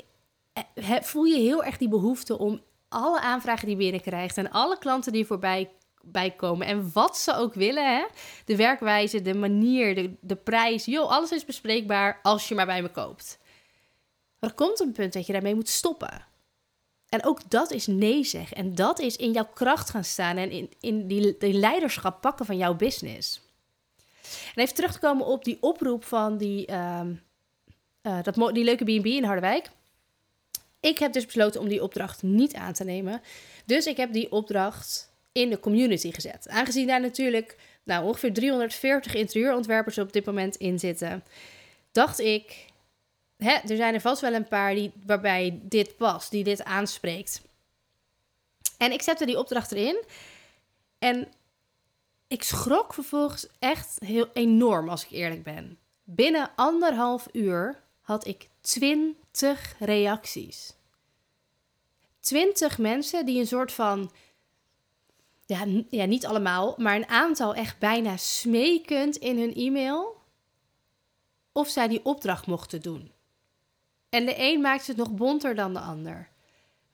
eh, 0.53 1.01
voel 1.01 1.24
je 1.24 1.39
heel 1.39 1.63
erg 1.63 1.77
die 1.77 1.89
behoefte 1.89 2.38
om 2.38 2.62
alle 2.89 3.19
aanvragen 3.19 3.65
die 3.67 3.75
je 3.75 3.83
binnenkrijgt 3.83 4.38
en 4.38 4.51
alle 4.51 4.77
klanten 4.77 5.12
die 5.12 5.25
voorbij 5.25 5.69
bij 6.01 6.31
komen. 6.31 6.67
En 6.67 6.89
wat 6.93 7.17
ze 7.17 7.35
ook 7.35 7.53
willen, 7.53 7.95
hè? 7.95 8.05
de 8.45 8.55
werkwijze, 8.55 9.21
de 9.21 9.33
manier, 9.33 9.95
de, 9.95 10.13
de 10.21 10.35
prijs. 10.35 10.85
Joh, 10.85 11.09
alles 11.09 11.31
is 11.31 11.45
bespreekbaar 11.45 12.19
als 12.23 12.47
je 12.47 12.55
maar 12.55 12.65
bij 12.65 12.81
me 12.81 12.89
koopt. 12.89 13.39
Maar 14.39 14.49
er 14.49 14.55
komt 14.55 14.79
een 14.79 14.91
punt 14.91 15.13
dat 15.13 15.25
je 15.25 15.33
daarmee 15.33 15.55
moet 15.55 15.69
stoppen. 15.69 16.27
En 17.09 17.25
ook 17.25 17.49
dat 17.49 17.71
is 17.71 17.87
nee 17.87 18.23
zeggen. 18.23 18.57
En 18.57 18.75
dat 18.75 18.99
is 18.99 19.15
in 19.15 19.31
jouw 19.31 19.47
kracht 19.53 19.89
gaan 19.89 20.03
staan 20.03 20.37
en 20.37 20.51
in, 20.51 20.71
in 20.79 21.07
die, 21.07 21.35
die 21.37 21.53
leiderschap 21.53 22.21
pakken 22.21 22.45
van 22.45 22.57
jouw 22.57 22.75
business. 22.75 23.41
En 24.55 24.61
even 24.61 24.75
terug 24.75 24.91
te 24.91 24.99
komen 24.99 25.25
op 25.25 25.43
die 25.43 25.57
oproep 25.61 26.03
van 26.03 26.37
die, 26.37 26.71
uh, 26.71 27.01
dat, 28.01 28.53
die 28.53 28.63
leuke 28.63 28.83
B&B 28.83 29.05
in 29.05 29.23
Harderwijk. 29.23 29.69
Ik 30.79 30.99
heb 30.99 31.13
dus 31.13 31.25
besloten 31.25 31.61
om 31.61 31.67
die 31.67 31.83
opdracht 31.83 32.23
niet 32.23 32.53
aan 32.53 32.73
te 32.73 32.83
nemen. 32.83 33.21
Dus 33.65 33.85
ik 33.85 33.97
heb 33.97 34.13
die 34.13 34.31
opdracht 34.31 35.08
in 35.31 35.50
de 35.50 35.59
community 35.59 36.12
gezet. 36.12 36.48
Aangezien 36.50 36.88
daar 36.88 37.01
natuurlijk 37.01 37.57
nou, 37.83 38.05
ongeveer 38.05 38.33
340 38.33 39.13
interieurontwerpers 39.13 39.98
op 39.98 40.13
dit 40.13 40.25
moment 40.25 40.55
in 40.55 40.79
zitten, 40.79 41.24
dacht 41.91 42.19
ik, 42.19 42.65
hè, 43.38 43.51
er 43.51 43.75
zijn 43.75 43.93
er 43.93 44.01
vast 44.01 44.21
wel 44.21 44.33
een 44.33 44.48
paar 44.48 44.75
die, 44.75 44.91
waarbij 45.05 45.59
dit 45.63 45.98
past, 45.98 46.31
die 46.31 46.43
dit 46.43 46.63
aanspreekt. 46.63 47.41
En 48.77 48.91
ik 48.91 49.01
zette 49.01 49.25
die 49.25 49.38
opdracht 49.38 49.71
erin. 49.71 50.03
En 51.00 51.27
ik 52.27 52.43
schrok 52.43 52.93
vervolgens 52.93 53.48
echt 53.59 53.98
heel 54.05 54.29
enorm, 54.33 54.89
als 54.89 55.03
ik 55.03 55.12
eerlijk 55.12 55.43
ben. 55.43 55.77
Binnen 56.03 56.51
anderhalf 56.55 57.27
uur 57.31 57.83
had 58.01 58.27
ik 58.27 58.50
twintig 58.62 59.75
reacties. 59.79 60.74
Twintig 62.19 62.77
mensen 62.77 63.25
die 63.25 63.39
een 63.39 63.48
soort 63.48 63.71
van, 63.71 64.12
ja, 65.49 65.65
ja, 65.89 66.05
niet 66.05 66.25
allemaal, 66.25 66.75
maar 66.77 66.95
een 66.95 67.07
aantal 67.07 67.55
echt 67.55 67.79
bijna 67.79 68.17
smekend 68.17 69.15
in 69.15 69.39
hun 69.39 69.53
e-mail 69.53 70.21
of 71.51 71.69
zij 71.69 71.87
die 71.87 72.05
opdracht 72.05 72.47
mochten 72.47 72.81
doen. 72.81 73.11
En 74.09 74.25
de 74.25 74.33
een 74.37 74.61
maakt 74.61 74.87
het 74.87 74.97
nog 74.97 75.11
bonter 75.11 75.55
dan 75.55 75.73
de 75.73 75.79
ander. 75.79 76.29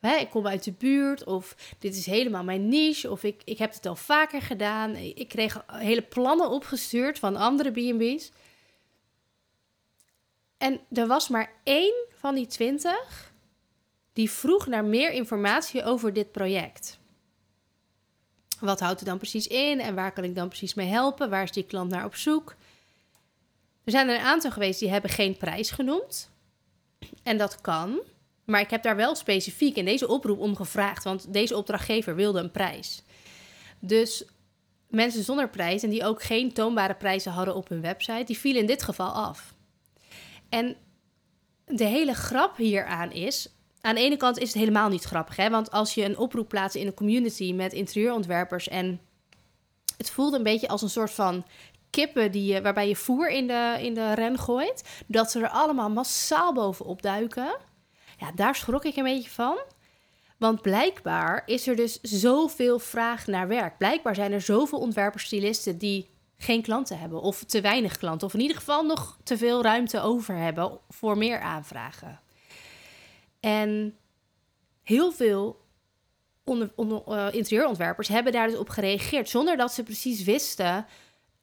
Ik 0.01 0.29
kom 0.29 0.47
uit 0.47 0.63
de 0.63 0.71
buurt, 0.71 1.23
of 1.23 1.55
dit 1.79 1.95
is 1.95 2.05
helemaal 2.05 2.43
mijn 2.43 2.67
niche, 2.67 3.11
of 3.11 3.23
ik, 3.23 3.41
ik 3.45 3.57
heb 3.57 3.73
het 3.73 3.85
al 3.85 3.95
vaker 3.95 4.41
gedaan. 4.41 4.95
Ik 4.95 5.27
kreeg 5.27 5.65
hele 5.67 6.01
plannen 6.01 6.49
opgestuurd 6.49 7.19
van 7.19 7.35
andere 7.35 7.71
B&B's. 7.71 8.31
En 10.57 10.79
er 10.91 11.07
was 11.07 11.27
maar 11.27 11.51
één 11.63 12.05
van 12.09 12.35
die 12.35 12.47
twintig 12.47 13.33
die 14.13 14.31
vroeg 14.31 14.67
naar 14.67 14.85
meer 14.85 15.11
informatie 15.11 15.83
over 15.83 16.13
dit 16.13 16.31
project. 16.31 16.99
Wat 18.65 18.79
houdt 18.79 18.99
het 18.99 19.09
dan 19.09 19.17
precies 19.17 19.47
in 19.47 19.79
en 19.79 19.95
waar 19.95 20.11
kan 20.11 20.23
ik 20.23 20.35
dan 20.35 20.47
precies 20.47 20.73
mee 20.73 20.87
helpen? 20.87 21.29
Waar 21.29 21.43
is 21.43 21.51
die 21.51 21.63
klant 21.63 21.91
naar 21.91 22.05
op 22.05 22.15
zoek? 22.15 22.55
Er 23.83 23.91
zijn 23.91 24.09
er 24.09 24.15
een 24.15 24.25
aantal 24.25 24.51
geweest 24.51 24.79
die 24.79 24.89
hebben 24.89 25.09
geen 25.09 25.37
prijs 25.37 25.71
genoemd. 25.71 26.29
En 27.23 27.37
dat 27.37 27.61
kan. 27.61 27.99
Maar 28.45 28.61
ik 28.61 28.69
heb 28.69 28.83
daar 28.83 28.95
wel 28.95 29.15
specifiek 29.15 29.75
in 29.75 29.85
deze 29.85 30.07
oproep 30.07 30.39
om 30.39 30.55
gevraagd, 30.55 31.03
want 31.03 31.33
deze 31.33 31.57
opdrachtgever 31.57 32.15
wilde 32.15 32.39
een 32.39 32.51
prijs. 32.51 33.03
Dus 33.79 34.25
mensen 34.87 35.23
zonder 35.23 35.49
prijs 35.49 35.83
en 35.83 35.89
die 35.89 36.05
ook 36.05 36.23
geen 36.23 36.53
toonbare 36.53 36.95
prijzen 36.95 37.31
hadden 37.31 37.55
op 37.55 37.69
hun 37.69 37.81
website, 37.81 38.23
die 38.25 38.37
vielen 38.37 38.61
in 38.61 38.67
dit 38.67 38.83
geval 38.83 39.11
af. 39.11 39.53
En 40.49 40.75
de 41.65 41.85
hele 41.85 42.13
grap 42.13 42.57
hieraan 42.57 43.11
is, 43.11 43.49
aan 43.85 43.95
de 43.95 44.01
ene 44.01 44.17
kant 44.17 44.37
is 44.37 44.47
het 44.47 44.57
helemaal 44.57 44.89
niet 44.89 45.03
grappig, 45.03 45.35
hè? 45.35 45.49
want 45.49 45.71
als 45.71 45.93
je 45.93 46.03
een 46.03 46.17
oproep 46.17 46.47
plaatst 46.47 46.75
in 46.75 46.87
een 46.87 46.93
community 46.93 47.53
met 47.53 47.73
interieurontwerpers 47.73 48.67
en 48.67 48.99
het 49.97 50.09
voelde 50.09 50.37
een 50.37 50.43
beetje 50.43 50.67
als 50.67 50.81
een 50.81 50.89
soort 50.89 51.11
van 51.11 51.45
kippen 51.89 52.31
die 52.31 52.61
waarbij 52.61 52.87
je 52.87 52.95
voer 52.95 53.29
in 53.29 53.47
de, 53.47 53.77
in 53.81 53.93
de 53.93 54.13
ren 54.13 54.39
gooit, 54.39 55.03
dat 55.07 55.31
ze 55.31 55.39
er 55.39 55.49
allemaal 55.49 55.89
massaal 55.89 56.53
bovenop 56.53 57.01
duiken. 57.01 57.57
Ja, 58.17 58.31
daar 58.35 58.55
schrok 58.55 58.85
ik 58.85 58.95
een 58.95 59.03
beetje 59.03 59.29
van. 59.29 59.57
Want 60.37 60.61
blijkbaar 60.61 61.43
is 61.45 61.67
er 61.67 61.75
dus 61.75 62.01
zoveel 62.01 62.79
vraag 62.79 63.27
naar 63.27 63.47
werk. 63.47 63.77
Blijkbaar 63.77 64.15
zijn 64.15 64.31
er 64.31 64.41
zoveel 64.41 64.79
ontwerpers, 64.79 65.23
stylisten 65.23 65.77
die 65.77 66.09
geen 66.37 66.61
klanten 66.61 66.99
hebben. 66.99 67.21
Of 67.21 67.43
te 67.43 67.61
weinig 67.61 67.97
klanten. 67.97 68.27
Of 68.27 68.33
in 68.33 68.41
ieder 68.41 68.57
geval 68.57 68.83
nog 68.83 69.17
te 69.23 69.37
veel 69.37 69.63
ruimte 69.63 70.01
over 70.01 70.35
hebben 70.35 70.79
voor 70.89 71.17
meer 71.17 71.39
aanvragen. 71.39 72.19
En 73.45 73.97
heel 74.83 75.11
veel 75.11 75.65
onder, 76.43 76.71
onder, 76.75 77.03
uh, 77.07 77.27
interieurontwerpers 77.31 78.07
hebben 78.07 78.31
daar 78.31 78.47
dus 78.47 78.57
op 78.57 78.69
gereageerd. 78.69 79.29
Zonder 79.29 79.57
dat 79.57 79.73
ze 79.73 79.83
precies 79.83 80.23
wisten 80.23 80.85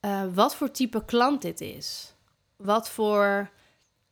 uh, 0.00 0.22
wat 0.34 0.56
voor 0.56 0.70
type 0.70 1.04
klant 1.04 1.42
dit 1.42 1.60
is. 1.60 2.14
Wat 2.56 2.88
voor 2.88 3.50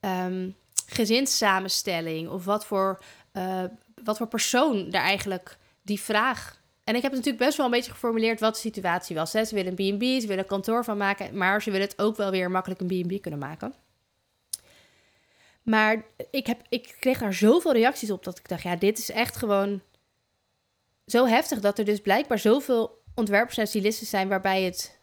um, 0.00 0.56
gezinssamenstelling 0.86 2.28
of 2.28 2.44
wat 2.44 2.66
voor, 2.66 3.02
uh, 3.32 3.64
wat 4.04 4.16
voor 4.16 4.28
persoon 4.28 4.90
daar 4.90 5.02
eigenlijk 5.02 5.58
die 5.82 6.00
vraag. 6.00 6.60
En 6.84 6.94
ik 6.94 7.02
heb 7.02 7.12
het 7.12 7.20
natuurlijk 7.20 7.44
best 7.44 7.56
wel 7.56 7.66
een 7.66 7.72
beetje 7.72 7.92
geformuleerd 7.92 8.40
wat 8.40 8.54
de 8.54 8.60
situatie 8.60 9.16
was. 9.16 9.30
Ze 9.30 9.54
willen 9.54 9.74
een 9.76 9.96
B&B, 9.96 10.02
ze 10.02 10.26
willen 10.26 10.38
een 10.38 10.46
kantoor 10.46 10.84
van 10.84 10.96
maken, 10.96 11.36
maar 11.36 11.62
ze 11.62 11.70
willen 11.70 11.88
het 11.88 11.98
ook 11.98 12.16
wel 12.16 12.30
weer 12.30 12.50
makkelijk 12.50 12.80
een 12.80 12.86
B&B 12.86 13.22
kunnen 13.22 13.40
maken. 13.40 13.74
Maar 15.70 16.04
ik, 16.30 16.46
heb, 16.46 16.60
ik 16.68 16.96
kreeg 17.00 17.18
daar 17.18 17.34
zoveel 17.34 17.72
reacties 17.72 18.10
op 18.10 18.24
dat 18.24 18.38
ik 18.38 18.48
dacht, 18.48 18.62
ja, 18.62 18.76
dit 18.76 18.98
is 18.98 19.10
echt 19.10 19.36
gewoon 19.36 19.82
zo 21.06 21.26
heftig 21.26 21.60
dat 21.60 21.78
er 21.78 21.84
dus 21.84 22.00
blijkbaar 22.00 22.38
zoveel 22.38 23.02
ontwerpers 23.14 23.56
en 23.56 23.66
stylisten 23.66 24.06
zijn 24.06 24.28
waarbij 24.28 24.62
het 24.62 24.98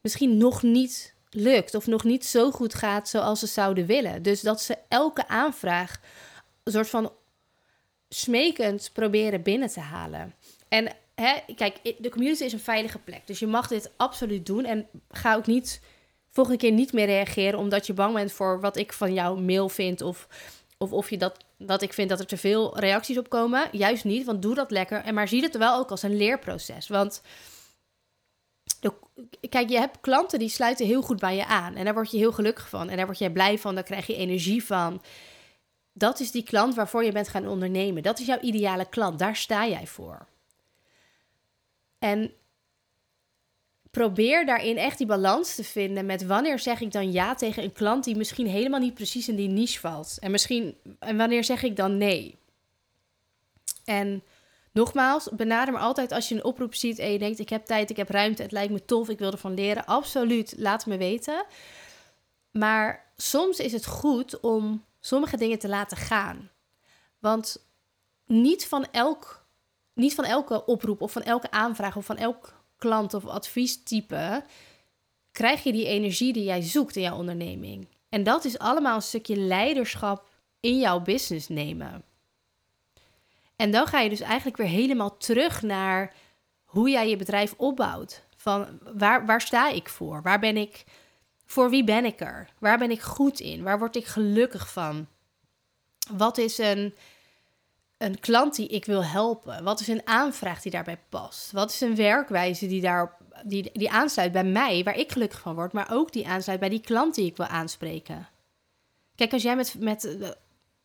misschien 0.00 0.36
nog 0.36 0.62
niet 0.62 1.14
lukt 1.30 1.74
of 1.74 1.86
nog 1.86 2.04
niet 2.04 2.26
zo 2.26 2.50
goed 2.50 2.74
gaat 2.74 3.08
zoals 3.08 3.40
ze 3.40 3.46
zouden 3.46 3.86
willen. 3.86 4.22
Dus 4.22 4.40
dat 4.40 4.60
ze 4.62 4.78
elke 4.88 5.28
aanvraag 5.28 6.00
een 6.62 6.72
soort 6.72 6.88
van 6.88 7.12
smekend 8.08 8.90
proberen 8.92 9.42
binnen 9.42 9.68
te 9.68 9.80
halen. 9.80 10.34
En 10.68 10.92
hè, 11.14 11.54
kijk, 11.54 11.94
de 11.98 12.10
community 12.10 12.44
is 12.44 12.52
een 12.52 12.60
veilige 12.60 12.98
plek. 12.98 13.26
Dus 13.26 13.38
je 13.38 13.46
mag 13.46 13.68
dit 13.68 13.90
absoluut 13.96 14.46
doen. 14.46 14.64
En 14.64 14.88
ga 15.10 15.34
ook 15.34 15.46
niet 15.46 15.80
volgende 16.36 16.58
keer 16.58 16.72
niet 16.72 16.92
meer 16.92 17.06
reageren 17.06 17.58
omdat 17.58 17.86
je 17.86 17.92
bang 17.92 18.14
bent 18.14 18.32
voor 18.32 18.60
wat 18.60 18.76
ik 18.76 18.92
van 18.92 19.14
jouw 19.14 19.36
mail 19.36 19.68
vind. 19.68 20.00
Of, 20.02 20.28
of 20.78 20.92
of 20.92 21.10
je 21.10 21.18
dat, 21.18 21.36
dat 21.58 21.82
ik 21.82 21.92
vind 21.92 22.08
dat 22.08 22.20
er 22.20 22.26
te 22.26 22.36
veel 22.36 22.78
reacties 22.78 23.18
op 23.18 23.28
komen. 23.28 23.68
Juist 23.72 24.04
niet, 24.04 24.24
want 24.24 24.42
doe 24.42 24.54
dat 24.54 24.70
lekker. 24.70 25.02
En 25.04 25.14
maar 25.14 25.28
zie 25.28 25.42
het 25.42 25.56
wel 25.56 25.78
ook 25.78 25.90
als 25.90 26.02
een 26.02 26.16
leerproces. 26.16 26.88
Want 26.88 27.22
kijk, 29.48 29.68
je 29.68 29.78
hebt 29.78 30.00
klanten 30.00 30.38
die 30.38 30.48
sluiten 30.48 30.86
heel 30.86 31.02
goed 31.02 31.18
bij 31.18 31.36
je 31.36 31.46
aan. 31.46 31.74
En 31.74 31.84
daar 31.84 31.94
word 31.94 32.10
je 32.10 32.18
heel 32.18 32.32
gelukkig 32.32 32.68
van. 32.68 32.88
En 32.88 32.96
daar 32.96 33.06
word 33.06 33.18
je 33.18 33.32
blij 33.32 33.58
van. 33.58 33.74
Daar 33.74 33.84
krijg 33.84 34.06
je 34.06 34.16
energie 34.16 34.64
van. 34.64 35.02
Dat 35.92 36.20
is 36.20 36.30
die 36.30 36.42
klant 36.42 36.74
waarvoor 36.74 37.04
je 37.04 37.12
bent 37.12 37.28
gaan 37.28 37.48
ondernemen. 37.48 38.02
Dat 38.02 38.18
is 38.18 38.26
jouw 38.26 38.40
ideale 38.40 38.88
klant. 38.88 39.18
Daar 39.18 39.36
sta 39.36 39.66
jij 39.66 39.86
voor. 39.86 40.26
En 41.98 42.32
probeer 43.96 44.46
daarin 44.46 44.76
echt 44.76 44.98
die 44.98 45.06
balans 45.06 45.54
te 45.54 45.64
vinden 45.64 46.06
met 46.06 46.26
wanneer 46.26 46.58
zeg 46.58 46.80
ik 46.80 46.92
dan 46.92 47.12
ja 47.12 47.34
tegen 47.34 47.62
een 47.62 47.72
klant 47.72 48.04
die 48.04 48.16
misschien 48.16 48.46
helemaal 48.46 48.80
niet 48.80 48.94
precies 48.94 49.28
in 49.28 49.36
die 49.36 49.48
niche 49.48 49.80
valt. 49.80 50.16
En 50.20 50.30
misschien 50.30 50.76
en 50.98 51.16
wanneer 51.16 51.44
zeg 51.44 51.62
ik 51.62 51.76
dan 51.76 51.96
nee. 51.96 52.38
En 53.84 54.22
Nogmaals, 54.72 55.28
benader 55.32 55.74
me 55.74 55.80
altijd 55.80 56.12
als 56.12 56.28
je 56.28 56.34
een 56.34 56.44
oproep 56.44 56.74
ziet 56.74 56.98
en 56.98 57.12
je 57.12 57.18
denkt: 57.18 57.38
ik 57.38 57.48
heb 57.48 57.64
tijd, 57.64 57.90
ik 57.90 57.96
heb 57.96 58.08
ruimte, 58.08 58.42
het 58.42 58.52
lijkt 58.52 58.72
me 58.72 58.84
tof, 58.84 59.08
ik 59.08 59.18
wil 59.18 59.32
ervan 59.32 59.54
leren. 59.54 59.86
Absoluut, 59.86 60.54
laat 60.56 60.86
me 60.86 60.96
weten. 60.96 61.44
Maar 62.50 63.12
soms 63.16 63.58
is 63.58 63.72
het 63.72 63.86
goed 63.86 64.40
om 64.40 64.84
sommige 65.00 65.36
dingen 65.36 65.58
te 65.58 65.68
laten 65.68 65.96
gaan. 65.96 66.50
Want 67.18 67.66
niet 68.26 68.66
van, 68.66 68.86
elk, 68.90 69.46
niet 69.94 70.14
van 70.14 70.24
elke 70.24 70.64
oproep 70.64 71.00
of 71.00 71.12
van 71.12 71.22
elke 71.22 71.50
aanvraag 71.50 71.96
of 71.96 72.04
van 72.04 72.16
elk 72.16 72.55
klant 72.78 73.14
of 73.14 73.26
adviestype 73.26 74.44
krijg 75.32 75.62
je 75.62 75.72
die 75.72 75.86
energie 75.86 76.32
die 76.32 76.44
jij 76.44 76.62
zoekt 76.62 76.96
in 76.96 77.02
jouw 77.02 77.16
onderneming. 77.16 77.88
En 78.08 78.22
dat 78.22 78.44
is 78.44 78.58
allemaal 78.58 78.94
een 78.94 79.02
stukje 79.02 79.36
leiderschap 79.36 80.28
in 80.60 80.78
jouw 80.78 81.00
business 81.00 81.48
nemen. 81.48 82.04
En 83.56 83.70
dan 83.70 83.86
ga 83.86 84.00
je 84.00 84.08
dus 84.08 84.20
eigenlijk 84.20 84.56
weer 84.56 84.66
helemaal 84.66 85.16
terug 85.16 85.62
naar 85.62 86.14
hoe 86.64 86.90
jij 86.90 87.08
je 87.08 87.16
bedrijf 87.16 87.54
opbouwt. 87.56 88.22
Van 88.36 88.78
waar, 88.94 89.26
waar 89.26 89.40
sta 89.40 89.70
ik 89.70 89.88
voor? 89.88 90.22
Waar 90.22 90.38
ben 90.38 90.56
ik? 90.56 90.84
Voor 91.46 91.70
wie 91.70 91.84
ben 91.84 92.04
ik 92.04 92.20
er? 92.20 92.48
Waar 92.58 92.78
ben 92.78 92.90
ik 92.90 93.00
goed 93.00 93.40
in? 93.40 93.62
Waar 93.62 93.78
word 93.78 93.96
ik 93.96 94.06
gelukkig 94.06 94.72
van? 94.72 95.06
Wat 96.12 96.38
is 96.38 96.58
een, 96.58 96.94
een 97.98 98.20
klant 98.20 98.56
die 98.56 98.68
ik 98.68 98.84
wil 98.84 99.04
helpen? 99.04 99.64
Wat 99.64 99.80
is 99.80 99.88
een 99.88 100.06
aanvraag 100.06 100.62
die 100.62 100.72
daarbij 100.72 100.98
past? 101.08 101.52
Wat 101.52 101.70
is 101.70 101.80
een 101.80 101.96
werkwijze 101.96 102.66
die, 102.66 102.80
daar, 102.80 103.16
die, 103.44 103.70
die 103.72 103.90
aansluit 103.90 104.32
bij 104.32 104.44
mij, 104.44 104.82
waar 104.84 104.96
ik 104.96 105.12
gelukkig 105.12 105.40
van 105.40 105.54
word, 105.54 105.72
maar 105.72 105.92
ook 105.92 106.12
die 106.12 106.28
aansluit 106.28 106.60
bij 106.60 106.68
die 106.68 106.80
klant 106.80 107.14
die 107.14 107.26
ik 107.26 107.36
wil 107.36 107.46
aanspreken? 107.46 108.28
Kijk, 109.14 109.32
als 109.32 109.42
jij 109.42 109.56
met, 109.56 109.74
met 109.78 110.02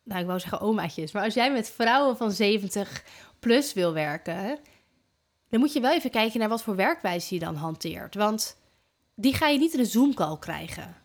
nou 0.03 0.21
ik 0.21 0.25
wou 0.25 0.39
zeggen 0.39 0.61
omaatjes, 0.61 1.11
maar 1.11 1.23
als 1.23 1.33
jij 1.33 1.51
met 1.51 1.69
vrouwen 1.69 2.17
van 2.17 2.31
70 2.31 3.03
plus 3.39 3.73
wil 3.73 3.93
werken, 3.93 4.59
dan 5.49 5.59
moet 5.59 5.73
je 5.73 5.79
wel 5.79 5.93
even 5.93 6.09
kijken 6.09 6.39
naar 6.39 6.49
wat 6.49 6.63
voor 6.63 6.75
werkwijze 6.75 7.33
je 7.33 7.39
dan 7.39 7.55
hanteert. 7.55 8.15
Want 8.15 8.57
die 9.15 9.33
ga 9.33 9.47
je 9.47 9.59
niet 9.59 9.73
in 9.73 9.79
een 9.79 9.85
Zoom-call 9.85 10.37
krijgen. 10.39 10.95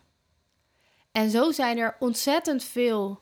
En 1.11 1.29
zo 1.29 1.51
zijn 1.51 1.77
er 1.77 1.95
ontzettend 1.99 2.63
veel 2.63 3.21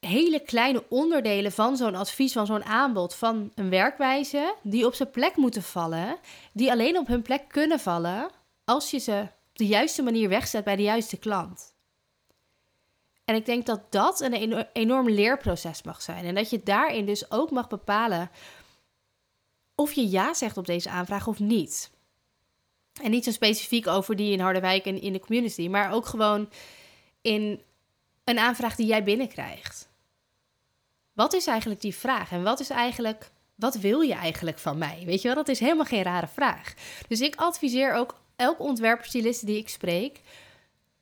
hele 0.00 0.40
kleine 0.40 0.84
onderdelen 0.88 1.52
van 1.52 1.76
zo'n 1.76 1.94
advies, 1.94 2.32
van 2.32 2.46
zo'n 2.46 2.64
aanbod, 2.64 3.14
van 3.14 3.52
een 3.54 3.70
werkwijze, 3.70 4.54
die 4.62 4.86
op 4.86 4.94
zijn 4.94 5.10
plek 5.10 5.36
moeten 5.36 5.62
vallen, 5.62 6.16
die 6.52 6.70
alleen 6.70 6.98
op 6.98 7.06
hun 7.06 7.22
plek 7.22 7.44
kunnen 7.48 7.80
vallen 7.80 8.30
als 8.64 8.90
je 8.90 8.98
ze 8.98 9.20
op 9.50 9.58
de 9.58 9.66
juiste 9.66 10.02
manier 10.02 10.28
wegzet 10.28 10.64
bij 10.64 10.76
de 10.76 10.82
juiste 10.82 11.16
klant. 11.16 11.76
En 13.24 13.34
ik 13.34 13.46
denk 13.46 13.66
dat 13.66 13.92
dat 13.92 14.20
een 14.20 14.66
enorm 14.72 15.10
leerproces 15.10 15.82
mag 15.82 16.02
zijn. 16.02 16.24
En 16.24 16.34
dat 16.34 16.50
je 16.50 16.62
daarin 16.62 17.06
dus 17.06 17.30
ook 17.30 17.50
mag 17.50 17.68
bepalen 17.68 18.30
of 19.74 19.92
je 19.92 20.08
ja 20.08 20.34
zegt 20.34 20.56
op 20.56 20.66
deze 20.66 20.90
aanvraag 20.90 21.26
of 21.26 21.38
niet. 21.38 21.90
En 23.02 23.10
niet 23.10 23.24
zo 23.24 23.30
specifiek 23.30 23.86
over 23.86 24.16
die 24.16 24.32
in 24.32 24.40
Harderwijk 24.40 24.84
en 24.84 25.00
in 25.00 25.12
de 25.12 25.20
community, 25.20 25.68
maar 25.68 25.92
ook 25.92 26.06
gewoon 26.06 26.50
in 27.20 27.62
een 28.24 28.38
aanvraag 28.38 28.76
die 28.76 28.86
jij 28.86 29.04
binnenkrijgt. 29.04 29.87
Wat 31.18 31.34
is 31.34 31.46
eigenlijk 31.46 31.80
die 31.80 31.94
vraag 31.94 32.30
en 32.30 32.42
wat 32.42 32.60
is 32.60 32.70
eigenlijk 32.70 33.30
wat 33.54 33.76
wil 33.76 34.00
je 34.00 34.14
eigenlijk 34.14 34.58
van 34.58 34.78
mij? 34.78 35.02
Weet 35.04 35.22
je 35.22 35.28
wel, 35.28 35.36
dat 35.36 35.48
is 35.48 35.60
helemaal 35.60 35.84
geen 35.84 36.02
rare 36.02 36.26
vraag. 36.26 36.74
Dus 37.08 37.20
ik 37.20 37.36
adviseer 37.36 37.94
ook 37.94 38.20
elke 38.36 38.62
ontwerpstyliste 38.62 39.46
die 39.46 39.56
ik 39.56 39.68
spreek, 39.68 40.20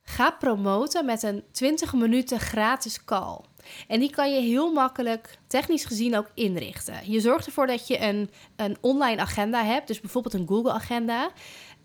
ga 0.03 0.31
promoten 0.31 1.05
met 1.05 1.23
een 1.23 1.45
20 1.53 1.93
minuten 1.93 2.41
gratis 2.41 3.05
call. 3.05 3.41
En 3.89 4.01
die 4.01 4.11
kan 4.11 4.35
je 4.35 4.41
heel 4.41 4.73
makkelijk, 4.73 5.39
technisch 5.47 5.85
gezien, 5.85 6.17
ook 6.17 6.31
inrichten. 6.35 7.11
Je 7.11 7.21
zorgt 7.21 7.47
ervoor 7.47 7.67
dat 7.67 7.87
je 7.87 8.01
een, 8.01 8.31
een 8.57 8.77
online 8.81 9.21
agenda 9.21 9.65
hebt, 9.65 9.87
dus 9.87 10.01
bijvoorbeeld 10.01 10.35
een 10.35 10.49
Google-agenda. 10.49 11.31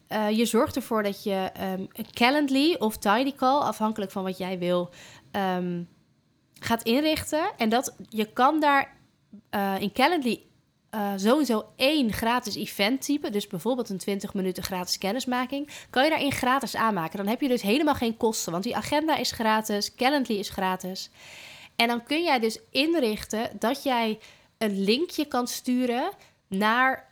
Uh, 0.09 0.29
je 0.29 0.45
zorgt 0.45 0.75
ervoor 0.75 1.03
dat 1.03 1.23
je 1.23 1.51
um, 1.61 1.87
een 1.93 2.11
Calendly 2.11 2.75
of 2.79 2.97
Tidycall, 2.97 3.59
afhankelijk 3.59 4.11
van 4.11 4.23
wat 4.23 4.37
jij 4.37 4.59
wil, 4.59 4.89
um, 5.31 5.87
gaat 6.63 6.83
inrichten. 6.83 7.51
En 7.57 7.69
dat 7.69 7.95
je 8.09 8.25
kan 8.25 8.59
daar 8.59 8.97
uh, 9.51 9.75
in 9.79 9.91
Calendly 9.91 10.43
uh, 10.95 11.11
sowieso 11.15 11.65
één 11.75 12.13
gratis 12.13 12.55
event 12.55 13.01
type, 13.01 13.29
dus 13.29 13.47
bijvoorbeeld 13.47 13.89
een 13.89 13.97
20 13.97 14.33
minuten 14.33 14.63
gratis 14.63 14.97
kennismaking, 14.97 15.69
kan 15.89 16.03
je 16.03 16.09
daarin 16.09 16.31
gratis 16.31 16.75
aanmaken. 16.75 17.17
Dan 17.17 17.27
heb 17.27 17.41
je 17.41 17.47
dus 17.47 17.61
helemaal 17.61 17.95
geen 17.95 18.17
kosten, 18.17 18.51
want 18.51 18.63
die 18.63 18.75
agenda 18.75 19.15
is 19.15 19.31
gratis, 19.31 19.95
Calendly 19.95 20.35
is 20.35 20.49
gratis. 20.49 21.09
En 21.75 21.87
dan 21.87 22.03
kun 22.03 22.23
jij 22.23 22.39
dus 22.39 22.59
inrichten 22.69 23.49
dat 23.59 23.83
jij 23.83 24.19
een 24.57 24.83
linkje 24.83 25.25
kan 25.25 25.47
sturen 25.47 26.11
naar 26.47 27.10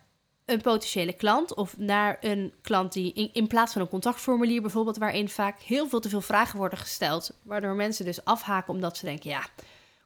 een 0.50 0.60
potentiële 0.60 1.12
klant 1.12 1.54
of 1.54 1.76
naar 1.76 2.16
een 2.20 2.52
klant 2.62 2.92
die 2.92 3.30
in, 3.32 3.46
plaats 3.46 3.72
van 3.72 3.82
een 3.82 3.88
contactformulier 3.88 4.60
bijvoorbeeld, 4.60 4.96
waarin 4.96 5.28
vaak 5.28 5.60
heel 5.60 5.88
veel 5.88 6.00
te 6.00 6.08
veel 6.08 6.20
vragen 6.20 6.58
worden 6.58 6.78
gesteld, 6.78 7.30
waardoor 7.42 7.74
mensen 7.74 8.04
dus 8.04 8.24
afhaken 8.24 8.74
omdat 8.74 8.96
ze 8.96 9.04
denken, 9.04 9.30
ja, 9.30 9.46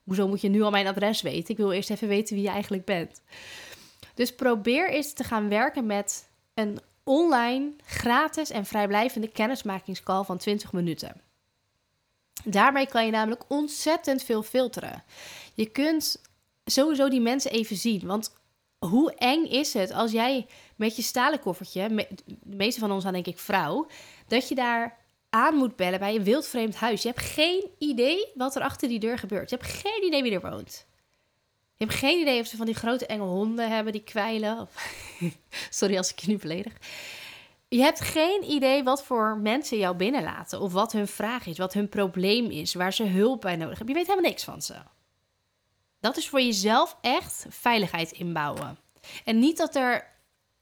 hoezo 0.04 0.28
moet 0.28 0.40
je 0.40 0.48
nu 0.48 0.62
al 0.62 0.70
mijn 0.70 0.86
adres 0.86 1.22
weten? 1.22 1.50
Ik 1.50 1.56
wil 1.56 1.72
eerst 1.72 1.90
even 1.90 2.08
weten 2.08 2.34
wie 2.34 2.44
je 2.44 2.50
eigenlijk 2.50 2.84
bent. 2.84 3.22
Dus 4.14 4.34
probeer 4.34 4.90
eens 4.90 5.12
te 5.12 5.24
gaan 5.24 5.48
werken 5.48 5.86
met 5.86 6.28
een 6.54 6.80
online, 7.04 7.72
gratis 7.84 8.50
en 8.50 8.66
vrijblijvende 8.66 9.28
kennismakingscall 9.28 10.24
van 10.24 10.38
20 10.38 10.72
minuten. 10.72 11.20
Daarmee 12.44 12.86
kan 12.86 13.04
je 13.04 13.10
namelijk 13.10 13.44
ontzettend 13.48 14.22
veel 14.22 14.42
filteren. 14.42 15.04
Je 15.54 15.66
kunt 15.66 16.22
sowieso 16.64 17.08
die 17.08 17.20
mensen 17.20 17.50
even 17.50 17.76
zien. 17.76 18.06
Want 18.06 18.32
hoe 18.86 19.14
eng 19.14 19.44
is 19.44 19.72
het 19.72 19.92
als 19.92 20.12
jij 20.12 20.46
met 20.76 20.96
je 20.96 21.02
stalen 21.02 21.40
koffertje, 21.40 22.06
de 22.24 22.56
meeste 22.56 22.80
van 22.80 22.92
ons 22.92 23.02
zijn 23.02 23.14
denk 23.14 23.26
ik 23.26 23.38
vrouw, 23.38 23.86
dat 24.26 24.48
je 24.48 24.54
daar 24.54 24.98
aan 25.30 25.54
moet 25.54 25.76
bellen 25.76 25.98
bij 25.98 26.14
een 26.14 26.24
wildvreemd 26.24 26.74
huis. 26.74 27.02
Je 27.02 27.08
hebt 27.08 27.20
geen 27.20 27.70
idee 27.78 28.32
wat 28.34 28.56
er 28.56 28.62
achter 28.62 28.88
die 28.88 28.98
deur 28.98 29.18
gebeurt. 29.18 29.50
Je 29.50 29.56
hebt 29.56 29.70
geen 29.70 30.04
idee 30.06 30.22
wie 30.22 30.32
er 30.32 30.50
woont. 30.50 30.86
Je 31.76 31.84
hebt 31.84 31.98
geen 31.98 32.20
idee 32.20 32.40
of 32.40 32.46
ze 32.46 32.56
van 32.56 32.66
die 32.66 32.74
grote 32.74 33.06
enge 33.06 33.24
honden 33.24 33.70
hebben 33.70 33.92
die 33.92 34.02
kwijlen. 34.02 34.68
Sorry 35.70 35.96
als 35.96 36.10
ik 36.10 36.18
je 36.18 36.28
nu 36.28 36.36
beledig. 36.36 36.72
Je 37.68 37.80
hebt 37.80 38.00
geen 38.00 38.50
idee 38.50 38.82
wat 38.82 39.04
voor 39.04 39.38
mensen 39.42 39.78
jou 39.78 39.96
binnenlaten. 39.96 40.60
Of 40.60 40.72
wat 40.72 40.92
hun 40.92 41.08
vraag 41.08 41.46
is, 41.46 41.58
wat 41.58 41.72
hun 41.72 41.88
probleem 41.88 42.50
is, 42.50 42.74
waar 42.74 42.92
ze 42.92 43.04
hulp 43.04 43.40
bij 43.40 43.56
nodig 43.56 43.78
hebben. 43.78 43.94
Je 43.94 44.00
weet 44.00 44.10
helemaal 44.10 44.30
niks 44.30 44.44
van 44.44 44.62
ze. 44.62 44.74
Dat 46.04 46.16
is 46.16 46.28
voor 46.28 46.40
jezelf 46.40 46.96
echt 47.00 47.46
veiligheid 47.48 48.12
inbouwen. 48.12 48.78
En 49.24 49.38
niet 49.38 49.56
dat 49.56 49.74
er 49.74 50.06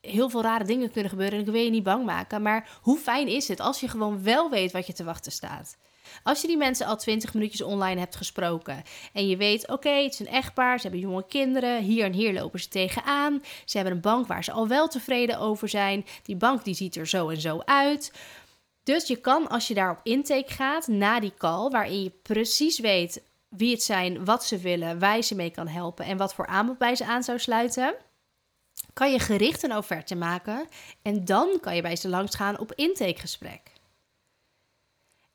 heel 0.00 0.28
veel 0.30 0.42
rare 0.42 0.64
dingen 0.64 0.90
kunnen 0.90 1.10
gebeuren 1.10 1.34
en 1.38 1.44
ik 1.44 1.52
wil 1.52 1.62
je 1.62 1.70
niet 1.70 1.82
bang 1.82 2.04
maken. 2.04 2.42
Maar 2.42 2.78
hoe 2.80 2.98
fijn 2.98 3.28
is 3.28 3.48
het 3.48 3.60
als 3.60 3.80
je 3.80 3.88
gewoon 3.88 4.22
wel 4.22 4.50
weet 4.50 4.72
wat 4.72 4.86
je 4.86 4.92
te 4.92 5.04
wachten 5.04 5.32
staat? 5.32 5.76
Als 6.22 6.40
je 6.40 6.46
die 6.46 6.56
mensen 6.56 6.86
al 6.86 6.96
20 6.96 7.34
minuutjes 7.34 7.62
online 7.62 8.00
hebt 8.00 8.16
gesproken 8.16 8.82
en 9.12 9.28
je 9.28 9.36
weet, 9.36 9.68
oké, 9.68 9.90
het 9.90 10.12
is 10.12 10.18
een 10.18 10.26
echtpaar, 10.26 10.76
ze 10.76 10.82
hebben 10.82 11.08
jonge 11.08 11.26
kinderen, 11.26 11.82
hier 11.82 12.04
en 12.04 12.12
hier 12.12 12.32
lopen 12.32 12.60
ze 12.60 12.68
tegenaan. 12.68 13.42
Ze 13.64 13.76
hebben 13.76 13.94
een 13.94 14.00
bank 14.00 14.26
waar 14.26 14.44
ze 14.44 14.52
al 14.52 14.68
wel 14.68 14.88
tevreden 14.88 15.38
over 15.38 15.68
zijn. 15.68 16.04
Die 16.22 16.36
bank 16.36 16.64
die 16.64 16.74
ziet 16.74 16.96
er 16.96 17.06
zo 17.06 17.28
en 17.28 17.40
zo 17.40 17.60
uit. 17.64 18.12
Dus 18.82 19.06
je 19.06 19.16
kan, 19.16 19.48
als 19.48 19.68
je 19.68 19.74
daar 19.74 19.90
op 19.90 20.00
intake 20.02 20.52
gaat, 20.52 20.86
na 20.86 21.20
die 21.20 21.34
call, 21.38 21.70
waarin 21.70 22.02
je 22.02 22.12
precies 22.22 22.78
weet 22.78 23.22
wie 23.56 23.70
het 23.70 23.82
zijn, 23.82 24.24
wat 24.24 24.44
ze 24.44 24.58
willen, 24.58 24.98
waar 24.98 25.22
ze 25.22 25.34
mee 25.34 25.50
kan 25.50 25.68
helpen 25.68 26.04
en 26.04 26.16
wat 26.16 26.34
voor 26.34 26.46
aanbod 26.46 26.78
bij 26.78 26.96
ze 26.96 27.04
aan 27.04 27.22
zou 27.22 27.38
sluiten, 27.38 27.94
kan 28.92 29.12
je 29.12 29.18
gericht 29.18 29.62
een 29.62 29.76
offerte 29.76 30.14
maken 30.14 30.68
en 31.02 31.24
dan 31.24 31.58
kan 31.60 31.76
je 31.76 31.82
bij 31.82 31.96
ze 31.96 32.08
langs 32.08 32.36
gaan 32.36 32.58
op 32.58 32.72
intakegesprek. 32.72 33.60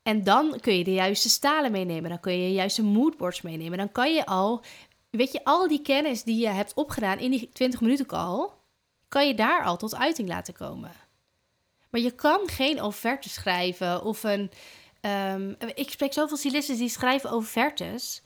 En 0.04 0.24
dan 0.24 0.60
kun 0.60 0.78
je 0.78 0.84
de 0.84 0.94
juiste 0.94 1.30
stalen 1.30 1.72
meenemen, 1.72 2.10
dan 2.10 2.20
kun 2.20 2.34
je 2.34 2.48
de 2.48 2.54
juiste 2.54 2.84
moodboards 2.84 3.42
meenemen, 3.42 3.78
dan 3.78 3.92
kan 3.92 4.14
je 4.14 4.26
al, 4.26 4.62
weet 5.10 5.32
je, 5.32 5.44
al 5.44 5.68
die 5.68 5.82
kennis 5.82 6.24
die 6.24 6.40
je 6.40 6.48
hebt 6.48 6.74
opgedaan 6.74 7.20
in 7.20 7.32
die 7.32 7.50
20 7.54 7.82
minuten 7.82 8.06
call, 8.06 8.50
kan 9.08 9.28
je 9.28 9.36
daar 9.36 9.64
al 9.64 9.78
tot 9.78 9.96
uiting 9.96 10.28
laten 10.28 10.54
komen. 10.54 10.92
Maar 11.90 12.02
je 12.02 12.12
kan 12.12 12.40
geen 12.46 12.84
offerte 12.84 13.30
schrijven 13.30 14.04
of 14.04 14.24
een 14.24 14.52
Um, 15.08 15.56
ik 15.74 15.90
spreek 15.90 16.14
zoveel 16.14 16.38
stylisten 16.38 16.78
die 16.78 16.90
schrijven 16.90 17.34
offertes 17.34 18.22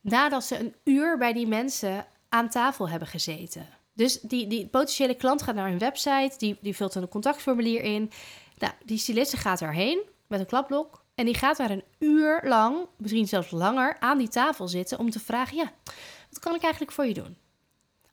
nadat 0.00 0.44
ze 0.44 0.58
een 0.58 0.74
uur 0.84 1.18
bij 1.18 1.32
die 1.32 1.46
mensen 1.46 2.06
aan 2.28 2.48
tafel 2.48 2.88
hebben 2.88 3.08
gezeten. 3.08 3.66
Dus 3.92 4.20
die, 4.20 4.46
die 4.46 4.66
potentiële 4.66 5.14
klant 5.14 5.42
gaat 5.42 5.54
naar 5.54 5.68
hun 5.68 5.78
website, 5.78 6.34
die, 6.38 6.58
die 6.60 6.76
vult 6.76 6.94
een 6.94 7.08
contactformulier 7.08 7.82
in. 7.82 8.10
Nou, 8.58 8.72
die 8.84 8.98
styliste 8.98 9.36
gaat 9.36 9.60
erheen 9.60 10.02
met 10.26 10.40
een 10.40 10.46
klapblok 10.46 11.04
en 11.14 11.24
die 11.24 11.34
gaat 11.34 11.56
daar 11.56 11.70
een 11.70 11.84
uur 11.98 12.40
lang, 12.44 12.86
misschien 12.96 13.28
zelfs 13.28 13.50
langer, 13.50 13.96
aan 14.00 14.18
die 14.18 14.28
tafel 14.28 14.68
zitten 14.68 14.98
om 14.98 15.10
te 15.10 15.20
vragen: 15.20 15.56
ja, 15.56 15.72
wat 16.30 16.38
kan 16.38 16.54
ik 16.54 16.62
eigenlijk 16.62 16.92
voor 16.92 17.06
je 17.06 17.14
doen? 17.14 17.36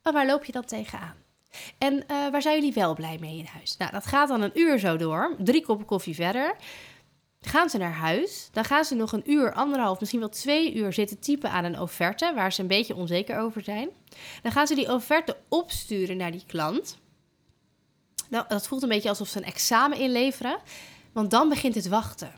En 0.02 0.13
waar 0.13 0.26
loop 0.26 0.45
je 0.45 0.52
dan 0.52 0.65
tegenaan? 0.65 1.15
En 1.78 1.93
uh, 1.93 2.30
waar 2.32 2.41
zijn 2.41 2.56
jullie 2.56 2.73
wel 2.73 2.93
blij 2.93 3.17
mee 3.19 3.38
in 3.38 3.45
huis? 3.45 3.78
Nou, 3.78 3.91
dat 3.91 4.06
gaat 4.06 4.28
dan 4.28 4.41
een 4.41 4.60
uur 4.60 4.80
zo 4.80 4.97
door, 4.97 5.36
drie 5.39 5.65
koppen 5.65 5.86
koffie 5.86 6.15
verder. 6.15 6.56
Gaan 7.45 7.69
ze 7.69 7.77
naar 7.77 7.93
huis, 7.93 8.49
dan 8.51 8.63
gaan 8.65 8.86
ze 8.86 8.95
nog 8.95 9.12
een 9.12 9.32
uur, 9.32 9.53
anderhalf, 9.53 9.99
misschien 9.99 10.19
wel 10.19 10.29
twee 10.29 10.73
uur 10.73 10.93
zitten 10.93 11.19
typen 11.19 11.51
aan 11.51 11.63
een 11.63 11.79
offerte 11.79 12.32
waar 12.36 12.53
ze 12.53 12.62
een 12.62 12.67
beetje 12.67 12.95
onzeker 12.95 13.39
over 13.39 13.63
zijn. 13.63 13.89
Dan 14.41 14.51
gaan 14.51 14.67
ze 14.67 14.75
die 14.75 14.91
offerte 14.91 15.38
opsturen 15.49 16.17
naar 16.17 16.32
die 16.32 16.43
klant. 16.47 16.97
Nou, 18.29 18.45
dat 18.47 18.67
voelt 18.67 18.84
een 18.84 18.89
beetje 18.89 19.10
alsof 19.10 19.27
ze 19.27 19.38
een 19.38 19.43
examen 19.43 19.97
inleveren, 19.97 20.60
want 21.12 21.32
dan 21.32 21.49
begint 21.49 21.75
het 21.75 21.88
wachten. 21.88 22.34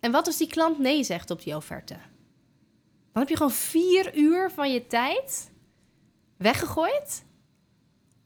En 0.00 0.12
wat 0.12 0.26
als 0.26 0.36
die 0.36 0.48
klant 0.48 0.78
nee 0.78 1.04
zegt 1.04 1.30
op 1.30 1.42
die 1.42 1.56
offerte? 1.56 1.94
Dan 3.12 3.22
heb 3.22 3.28
je 3.28 3.36
gewoon 3.36 3.52
vier 3.52 4.16
uur 4.16 4.50
van 4.50 4.72
je 4.72 4.86
tijd 4.86 5.50
weggegooid, 6.36 7.24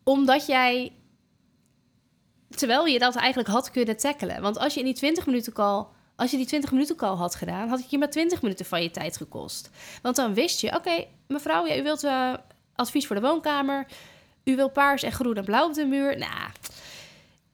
omdat 0.04 0.46
jij 0.46 0.92
Terwijl 2.58 2.86
je 2.86 2.98
dat 2.98 3.16
eigenlijk 3.16 3.48
had 3.48 3.70
kunnen 3.70 3.96
tackelen. 3.96 4.42
Want 4.42 4.58
als 4.58 4.74
je 4.74 4.80
in 4.80 4.86
die 4.86 4.94
20 4.94 5.26
minuten 5.26 5.52
call. 5.52 5.86
Als 6.16 6.30
je 6.30 6.36
die 6.36 6.46
20 6.46 6.72
minuten 6.72 6.96
call 6.96 7.14
had 7.14 7.34
gedaan, 7.34 7.68
had 7.68 7.80
het 7.80 7.90
je 7.90 7.98
maar 7.98 8.10
20 8.10 8.42
minuten 8.42 8.66
van 8.66 8.82
je 8.82 8.90
tijd 8.90 9.16
gekost. 9.16 9.70
Want 10.02 10.16
dan 10.16 10.34
wist 10.34 10.60
je, 10.60 10.76
oké, 10.76 11.04
mevrouw, 11.26 11.66
ja, 11.66 11.76
u 11.76 11.82
wilt 11.82 12.04
uh, 12.04 12.34
advies 12.74 13.06
voor 13.06 13.16
de 13.16 13.22
woonkamer. 13.22 13.86
U 14.44 14.56
wil 14.56 14.70
paars 14.70 15.02
en 15.02 15.12
groen 15.12 15.36
en 15.36 15.44
blauw 15.44 15.66
op 15.66 15.74
de 15.74 15.84
muur. 15.84 16.18
Nou, 16.18 16.50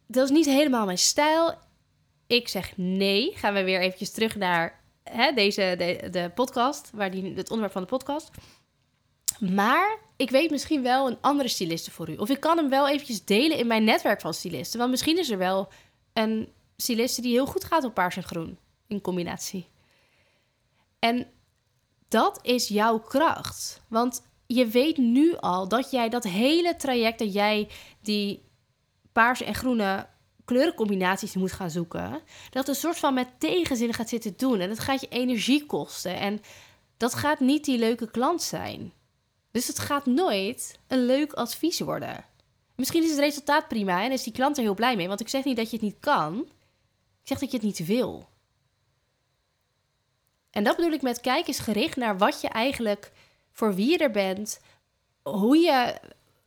dat 0.06 0.24
is 0.24 0.30
niet 0.30 0.46
helemaal 0.46 0.84
mijn 0.84 0.98
stijl. 0.98 1.54
Ik 2.26 2.48
zeg 2.48 2.72
nee. 2.76 3.32
Gaan 3.34 3.54
we 3.54 3.64
weer 3.64 3.80
eventjes 3.80 4.10
terug 4.10 4.36
naar 4.36 4.80
hè, 5.02 5.32
deze 5.32 5.74
de, 5.78 6.10
de 6.10 6.30
podcast, 6.34 6.90
waar 6.92 7.10
die, 7.10 7.34
het 7.36 7.50
onderwerp 7.50 7.72
van 7.72 7.82
de 7.82 7.88
podcast. 7.88 8.30
Maar 9.40 9.98
ik 10.16 10.30
weet 10.30 10.50
misschien 10.50 10.82
wel 10.82 11.06
een 11.06 11.18
andere 11.20 11.48
styliste 11.48 11.90
voor 11.90 12.10
u. 12.10 12.16
Of 12.16 12.28
ik 12.28 12.40
kan 12.40 12.56
hem 12.56 12.68
wel 12.68 12.88
eventjes 12.88 13.24
delen 13.24 13.58
in 13.58 13.66
mijn 13.66 13.84
netwerk 13.84 14.20
van 14.20 14.34
stylisten. 14.34 14.78
Want 14.78 14.90
misschien 14.90 15.18
is 15.18 15.30
er 15.30 15.38
wel 15.38 15.68
een 16.12 16.48
styliste 16.76 17.20
die 17.20 17.32
heel 17.32 17.46
goed 17.46 17.64
gaat 17.64 17.84
op 17.84 17.94
paars 17.94 18.16
en 18.16 18.22
groen 18.22 18.58
in 18.86 19.00
combinatie. 19.00 19.68
En 20.98 21.26
dat 22.08 22.38
is 22.42 22.68
jouw 22.68 22.98
kracht. 22.98 23.82
Want 23.88 24.22
je 24.46 24.66
weet 24.66 24.96
nu 24.96 25.36
al 25.36 25.68
dat 25.68 25.90
jij 25.90 26.08
dat 26.08 26.24
hele 26.24 26.76
traject 26.76 27.18
dat 27.18 27.32
jij 27.32 27.68
die 28.00 28.42
paarse 29.12 29.44
en 29.44 29.54
groene 29.54 30.06
kleurencombinaties 30.44 31.34
moet 31.34 31.52
gaan 31.52 31.70
zoeken, 31.70 32.20
dat 32.50 32.68
een 32.68 32.74
soort 32.74 32.96
van 32.96 33.14
met 33.14 33.28
tegenzin 33.38 33.94
gaat 33.94 34.08
zitten 34.08 34.34
doen. 34.36 34.60
En 34.60 34.68
dat 34.68 34.78
gaat 34.78 35.00
je 35.00 35.08
energie 35.08 35.66
kosten. 35.66 36.16
En 36.16 36.40
dat 36.96 37.14
gaat 37.14 37.40
niet 37.40 37.64
die 37.64 37.78
leuke 37.78 38.10
klant 38.10 38.42
zijn. 38.42 38.92
Dus 39.54 39.66
het 39.66 39.78
gaat 39.78 40.06
nooit 40.06 40.78
een 40.86 41.06
leuk 41.06 41.32
advies 41.32 41.80
worden. 41.80 42.24
Misschien 42.74 43.02
is 43.02 43.10
het 43.10 43.18
resultaat 43.18 43.68
prima 43.68 44.02
en 44.02 44.12
is 44.12 44.22
die 44.22 44.32
klant 44.32 44.56
er 44.56 44.62
heel 44.62 44.74
blij 44.74 44.96
mee. 44.96 45.08
Want 45.08 45.20
ik 45.20 45.28
zeg 45.28 45.44
niet 45.44 45.56
dat 45.56 45.70
je 45.70 45.76
het 45.76 45.84
niet 45.84 46.00
kan. 46.00 46.38
Ik 47.20 47.28
zeg 47.28 47.38
dat 47.38 47.50
je 47.50 47.56
het 47.56 47.66
niet 47.66 47.86
wil. 47.86 48.28
En 50.50 50.64
dat 50.64 50.76
bedoel 50.76 50.92
ik 50.92 51.02
met 51.02 51.20
kijk 51.20 51.46
is 51.46 51.58
gericht 51.58 51.96
naar 51.96 52.18
wat 52.18 52.40
je 52.40 52.48
eigenlijk 52.48 53.12
voor 53.52 53.74
wie 53.74 53.90
je 53.90 53.98
er 53.98 54.10
bent, 54.10 54.60
hoe 55.22 55.56
je, 55.56 56.00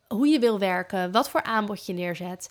hoe 0.08 0.28
je 0.28 0.40
wil 0.40 0.60
werken, 0.60 1.12
wat 1.12 1.30
voor 1.30 1.44
aanbod 1.44 1.86
je 1.86 1.94
neerzet 1.94 2.50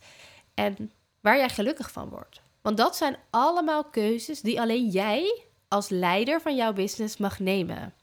en 0.55 0.93
waar 1.21 1.37
jij 1.37 1.49
gelukkig 1.49 1.91
van 1.91 2.09
wordt. 2.09 2.41
Want 2.63 2.77
dat 2.77 2.97
zijn 2.97 3.17
allemaal 3.31 3.85
keuzes 3.85 4.41
die 4.41 4.61
alleen 4.61 4.89
jij 4.89 5.43
als 5.69 5.89
leider 5.89 6.41
van 6.41 6.57
jouw 6.57 6.73
business 6.73 7.17
mag 7.17 7.39
nemen. 7.39 7.95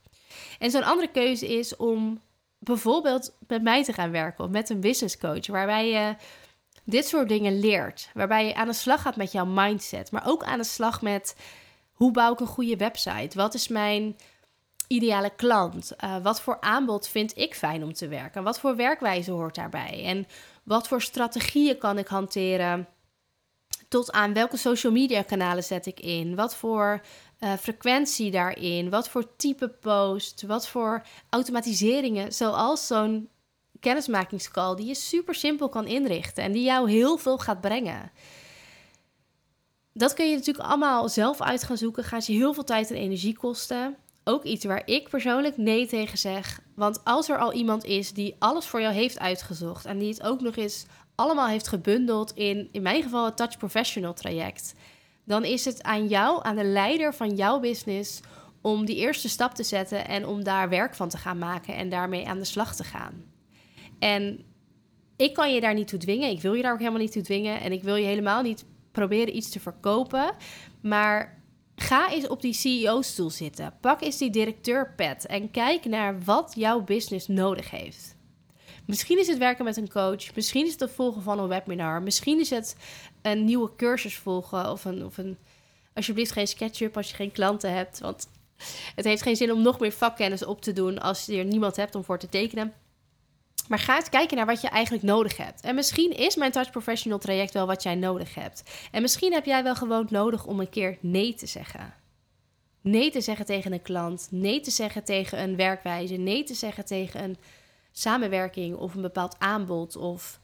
En 0.59 0.71
zo'n 0.71 0.83
andere 0.83 1.11
keuze 1.11 1.47
is 1.57 1.75
om 1.75 2.21
bijvoorbeeld 2.63 3.33
met 3.47 3.61
mij 3.61 3.83
te 3.83 3.93
gaan 3.93 4.11
werken 4.11 4.43
of 4.43 4.49
met 4.49 4.69
een 4.69 4.79
business 4.79 5.17
coach, 5.17 5.47
waarbij 5.47 5.89
je 5.89 6.15
dit 6.83 7.07
soort 7.07 7.29
dingen 7.29 7.59
leert. 7.59 8.09
Waarbij 8.13 8.47
je 8.47 8.55
aan 8.55 8.67
de 8.67 8.73
slag 8.73 9.01
gaat 9.01 9.15
met 9.15 9.31
jouw 9.31 9.45
mindset, 9.45 10.11
maar 10.11 10.27
ook 10.27 10.43
aan 10.43 10.57
de 10.57 10.63
slag 10.63 11.01
met 11.01 11.35
hoe 11.91 12.11
bouw 12.11 12.33
ik 12.33 12.39
een 12.39 12.47
goede 12.47 12.77
website? 12.77 13.37
Wat 13.37 13.53
is 13.53 13.67
mijn 13.67 14.17
ideale 14.87 15.29
klant? 15.35 15.91
Uh, 16.03 16.17
wat 16.23 16.41
voor 16.41 16.59
aanbod 16.59 17.07
vind 17.07 17.37
ik 17.37 17.55
fijn 17.55 17.83
om 17.83 17.93
te 17.93 18.07
werken? 18.07 18.43
Wat 18.43 18.59
voor 18.59 18.75
werkwijze 18.75 19.31
hoort 19.31 19.55
daarbij? 19.55 20.03
En 20.05 20.27
wat 20.63 20.87
voor 20.87 21.01
strategieën 21.01 21.77
kan 21.77 21.97
ik 21.97 22.07
hanteren? 22.07 22.87
Tot 23.87 24.11
aan 24.11 24.33
welke 24.33 24.57
social 24.57 24.91
media 24.91 25.21
kanalen 25.21 25.63
zet 25.63 25.85
ik 25.85 25.99
in? 25.99 26.35
Wat 26.35 26.55
voor 26.55 27.01
uh, 27.43 27.53
frequentie 27.53 28.31
daarin? 28.31 28.89
Wat 28.89 29.09
voor 29.09 29.35
type 29.35 29.69
post? 29.69 30.43
Wat 30.47 30.67
voor 30.67 31.05
automatiseringen? 31.29 32.33
Zoals 32.33 32.87
zo'n 32.87 33.29
kennismakingscall 33.79 34.75
die 34.75 34.85
je 34.85 34.95
super 34.95 35.35
simpel 35.35 35.69
kan 35.69 35.87
inrichten 35.87 36.43
en 36.43 36.51
die 36.51 36.63
jou 36.63 36.91
heel 36.91 37.17
veel 37.17 37.37
gaat 37.37 37.61
brengen. 37.61 38.11
Dat 39.93 40.13
kun 40.13 40.29
je 40.29 40.35
natuurlijk 40.35 40.67
allemaal 40.67 41.09
zelf 41.09 41.41
uit 41.41 41.63
gaan 41.63 41.77
zoeken. 41.77 42.03
Gaat 42.03 42.25
je 42.25 42.33
heel 42.33 42.53
veel 42.53 42.63
tijd 42.63 42.89
en 42.89 42.95
energie 42.95 43.37
kosten. 43.37 43.95
Ook 44.23 44.43
iets 44.43 44.65
waar 44.65 44.81
ik 44.85 45.09
persoonlijk 45.09 45.57
nee 45.57 45.87
tegen 45.87 46.17
zeg. 46.17 46.61
Want 46.75 47.03
als 47.03 47.29
er 47.29 47.37
al 47.37 47.53
iemand 47.53 47.83
is 47.85 48.13
die 48.13 48.35
alles 48.39 48.65
voor 48.65 48.81
jou 48.81 48.93
heeft 48.93 49.19
uitgezocht 49.19 49.85
en 49.85 49.97
die 49.97 50.09
het 50.09 50.23
ook 50.23 50.41
nog 50.41 50.55
eens 50.55 50.85
allemaal 51.15 51.47
heeft 51.47 51.67
gebundeld 51.67 52.31
in, 52.35 52.69
in 52.71 52.81
mijn 52.81 53.03
geval, 53.03 53.25
het 53.25 53.37
Touch 53.37 53.57
Professional 53.57 54.13
traject, 54.13 54.73
dan 55.23 55.45
is 55.45 55.65
het 55.65 55.83
aan 55.83 56.07
jou, 56.07 56.39
aan 56.43 56.55
de 56.55 56.63
leider 56.63 57.13
van 57.13 57.35
jouw 57.35 57.59
business, 57.59 58.21
om 58.61 58.85
die 58.85 58.95
eerste 58.95 59.29
stap 59.29 59.53
te 59.53 59.63
zetten 59.63 60.07
en 60.07 60.27
om 60.27 60.43
daar 60.43 60.69
werk 60.69 60.95
van 60.95 61.09
te 61.09 61.17
gaan 61.17 61.37
maken 61.37 61.75
en 61.75 61.89
daarmee 61.89 62.27
aan 62.27 62.37
de 62.39 62.45
slag 62.45 62.75
te 62.75 62.83
gaan. 62.83 63.23
En 63.99 64.45
ik 65.15 65.33
kan 65.33 65.53
je 65.53 65.61
daar 65.61 65.73
niet 65.73 65.87
toe 65.87 65.99
dwingen. 65.99 66.29
Ik 66.29 66.41
wil 66.41 66.53
je 66.53 66.61
daar 66.61 66.71
ook 66.71 66.79
helemaal 66.79 66.99
niet 66.99 67.11
toe 67.11 67.21
dwingen. 67.21 67.61
En 67.61 67.71
ik 67.71 67.83
wil 67.83 67.95
je 67.95 68.05
helemaal 68.05 68.41
niet 68.41 68.65
proberen 68.91 69.35
iets 69.35 69.49
te 69.49 69.59
verkopen. 69.59 70.35
Maar 70.81 71.41
ga 71.75 72.11
eens 72.11 72.27
op 72.27 72.41
die 72.41 72.53
CEO-stoel 72.53 73.29
zitten. 73.29 73.73
Pak 73.81 74.01
eens 74.01 74.17
die 74.17 74.29
directeur-pet 74.29 75.25
en 75.25 75.51
kijk 75.51 75.85
naar 75.85 76.23
wat 76.23 76.53
jouw 76.55 76.81
business 76.81 77.27
nodig 77.27 77.69
heeft. 77.69 78.15
Misschien 78.85 79.19
is 79.19 79.27
het 79.27 79.37
werken 79.37 79.65
met 79.65 79.77
een 79.77 79.89
coach. 79.89 80.35
Misschien 80.35 80.65
is 80.65 80.71
het 80.71 80.79
het 80.79 80.91
volgen 80.91 81.21
van 81.21 81.39
een 81.39 81.47
webinar. 81.47 82.01
Misschien 82.01 82.39
is 82.39 82.49
het 82.49 82.75
een 83.21 83.45
nieuwe 83.45 83.75
cursus 83.77 84.17
volgen. 84.17 84.71
Of 84.71 84.85
een, 84.85 85.05
of 85.05 85.17
een 85.17 85.37
alsjeblieft 85.93 86.31
geen 86.31 86.47
SketchUp 86.47 86.97
als 86.97 87.09
je 87.09 87.15
geen 87.15 87.31
klanten 87.31 87.73
hebt. 87.73 87.99
Want 87.99 88.27
het 88.95 89.05
heeft 89.05 89.21
geen 89.21 89.35
zin 89.35 89.51
om 89.51 89.61
nog 89.61 89.79
meer 89.79 89.91
vakkennis 89.91 90.45
op 90.45 90.61
te 90.61 90.73
doen 90.73 90.99
als 90.99 91.25
je 91.25 91.37
er 91.37 91.45
niemand 91.45 91.75
hebt 91.75 91.95
om 91.95 92.03
voor 92.03 92.19
te 92.19 92.29
tekenen. 92.29 92.73
Maar 93.67 93.79
ga 93.79 93.95
eens 93.95 94.09
kijken 94.09 94.37
naar 94.37 94.45
wat 94.45 94.61
je 94.61 94.67
eigenlijk 94.67 95.03
nodig 95.03 95.37
hebt. 95.37 95.61
En 95.61 95.75
misschien 95.75 96.17
is 96.17 96.35
mijn 96.35 96.51
Touch 96.51 96.71
Professional 96.71 97.19
traject 97.19 97.53
wel 97.53 97.67
wat 97.67 97.83
jij 97.83 97.95
nodig 97.95 98.35
hebt. 98.35 98.63
En 98.91 99.01
misschien 99.01 99.33
heb 99.33 99.45
jij 99.45 99.63
wel 99.63 99.75
gewoon 99.75 100.07
nodig 100.09 100.45
om 100.45 100.59
een 100.59 100.69
keer 100.69 100.97
nee 100.99 101.33
te 101.33 101.45
zeggen. 101.45 101.93
Nee 102.81 103.11
te 103.11 103.21
zeggen 103.21 103.45
tegen 103.45 103.73
een 103.73 103.81
klant. 103.81 104.27
Nee 104.31 104.59
te 104.59 104.71
zeggen 104.71 105.03
tegen 105.03 105.41
een 105.41 105.55
werkwijze. 105.55 106.15
Nee 106.15 106.43
te 106.43 106.53
zeggen 106.53 106.85
tegen 106.85 107.23
een 107.23 107.37
samenwerking 107.93 108.75
of 108.75 108.95
een 108.95 109.01
bepaald 109.01 109.35
aanbod. 109.39 109.95
Of 109.95 110.39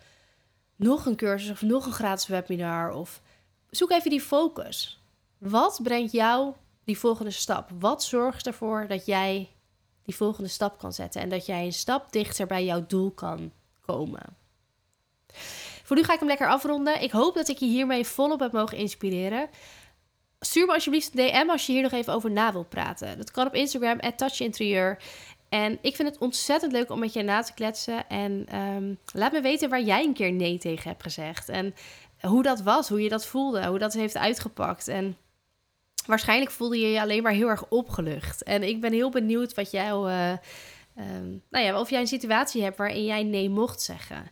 nog 0.75 1.05
een 1.05 1.15
cursus 1.15 1.51
of 1.51 1.61
nog 1.61 1.85
een 1.85 1.91
gratis 1.91 2.27
webinar. 2.27 2.91
Of 2.91 3.21
zoek 3.69 3.91
even 3.91 4.09
die 4.09 4.21
focus. 4.21 5.03
Wat 5.37 5.79
brengt 5.83 6.11
jou 6.11 6.53
die 6.83 6.99
volgende 6.99 7.31
stap? 7.31 7.69
Wat 7.79 8.03
zorgt 8.03 8.47
ervoor 8.47 8.87
dat 8.87 9.05
jij 9.05 9.49
die 10.09 10.17
volgende 10.17 10.49
stap 10.49 10.77
kan 10.77 10.93
zetten. 10.93 11.21
En 11.21 11.29
dat 11.29 11.45
jij 11.45 11.65
een 11.65 11.73
stap 11.73 12.11
dichter 12.11 12.47
bij 12.47 12.65
jouw 12.65 12.85
doel 12.85 13.11
kan 13.11 13.51
komen. 13.85 14.37
Voor 15.83 15.95
nu 15.95 16.03
ga 16.03 16.13
ik 16.13 16.19
hem 16.19 16.27
lekker 16.27 16.49
afronden. 16.49 17.01
Ik 17.01 17.11
hoop 17.11 17.35
dat 17.35 17.47
ik 17.47 17.57
je 17.57 17.65
hiermee 17.65 18.05
volop 18.05 18.39
heb 18.39 18.51
mogen 18.51 18.77
inspireren. 18.77 19.49
Stuur 20.39 20.65
me 20.65 20.73
alsjeblieft 20.73 21.17
een 21.17 21.27
DM 21.27 21.49
als 21.49 21.65
je 21.65 21.71
hier 21.71 21.81
nog 21.81 21.91
even 21.91 22.13
over 22.13 22.31
na 22.31 22.51
wilt 22.51 22.69
praten. 22.69 23.17
Dat 23.17 23.31
kan 23.31 23.47
op 23.47 23.53
Instagram, 23.53 23.99
touchinterieur. 24.15 25.01
En 25.49 25.77
ik 25.81 25.95
vind 25.95 26.09
het 26.09 26.17
ontzettend 26.17 26.71
leuk 26.71 26.91
om 26.91 26.99
met 26.99 27.13
je 27.13 27.23
na 27.23 27.41
te 27.41 27.53
kletsen. 27.53 28.09
En 28.09 28.45
ehm, 28.49 28.93
laat 29.13 29.31
me 29.31 29.41
weten 29.41 29.69
waar 29.69 29.81
jij 29.81 30.03
een 30.03 30.13
keer 30.13 30.31
nee 30.31 30.57
tegen 30.57 30.89
hebt 30.89 31.03
gezegd. 31.03 31.49
En 31.49 31.73
hoe 32.21 32.43
dat 32.43 32.61
was, 32.61 32.89
hoe 32.89 33.01
je 33.01 33.09
dat 33.09 33.25
voelde, 33.25 33.65
hoe 33.65 33.79
dat 33.79 33.93
heeft 33.93 34.17
uitgepakt. 34.17 34.87
En 34.87 35.17
waarschijnlijk 36.05 36.51
voelde 36.51 36.79
je 36.79 36.87
je 36.87 37.01
alleen 37.01 37.23
maar 37.23 37.31
heel 37.31 37.47
erg 37.47 37.65
opgelucht. 37.69 38.43
En 38.43 38.63
ik 38.63 38.81
ben 38.81 38.93
heel 38.93 39.09
benieuwd 39.09 39.53
wat 39.53 39.71
jij, 39.71 39.89
uh, 39.89 40.33
nou 41.49 41.65
ja, 41.65 41.79
of 41.79 41.89
jij 41.89 41.99
een 41.99 42.07
situatie 42.07 42.63
hebt 42.63 42.77
waarin 42.77 43.05
jij 43.05 43.23
nee 43.23 43.49
mocht 43.49 43.81
zeggen. 43.81 44.31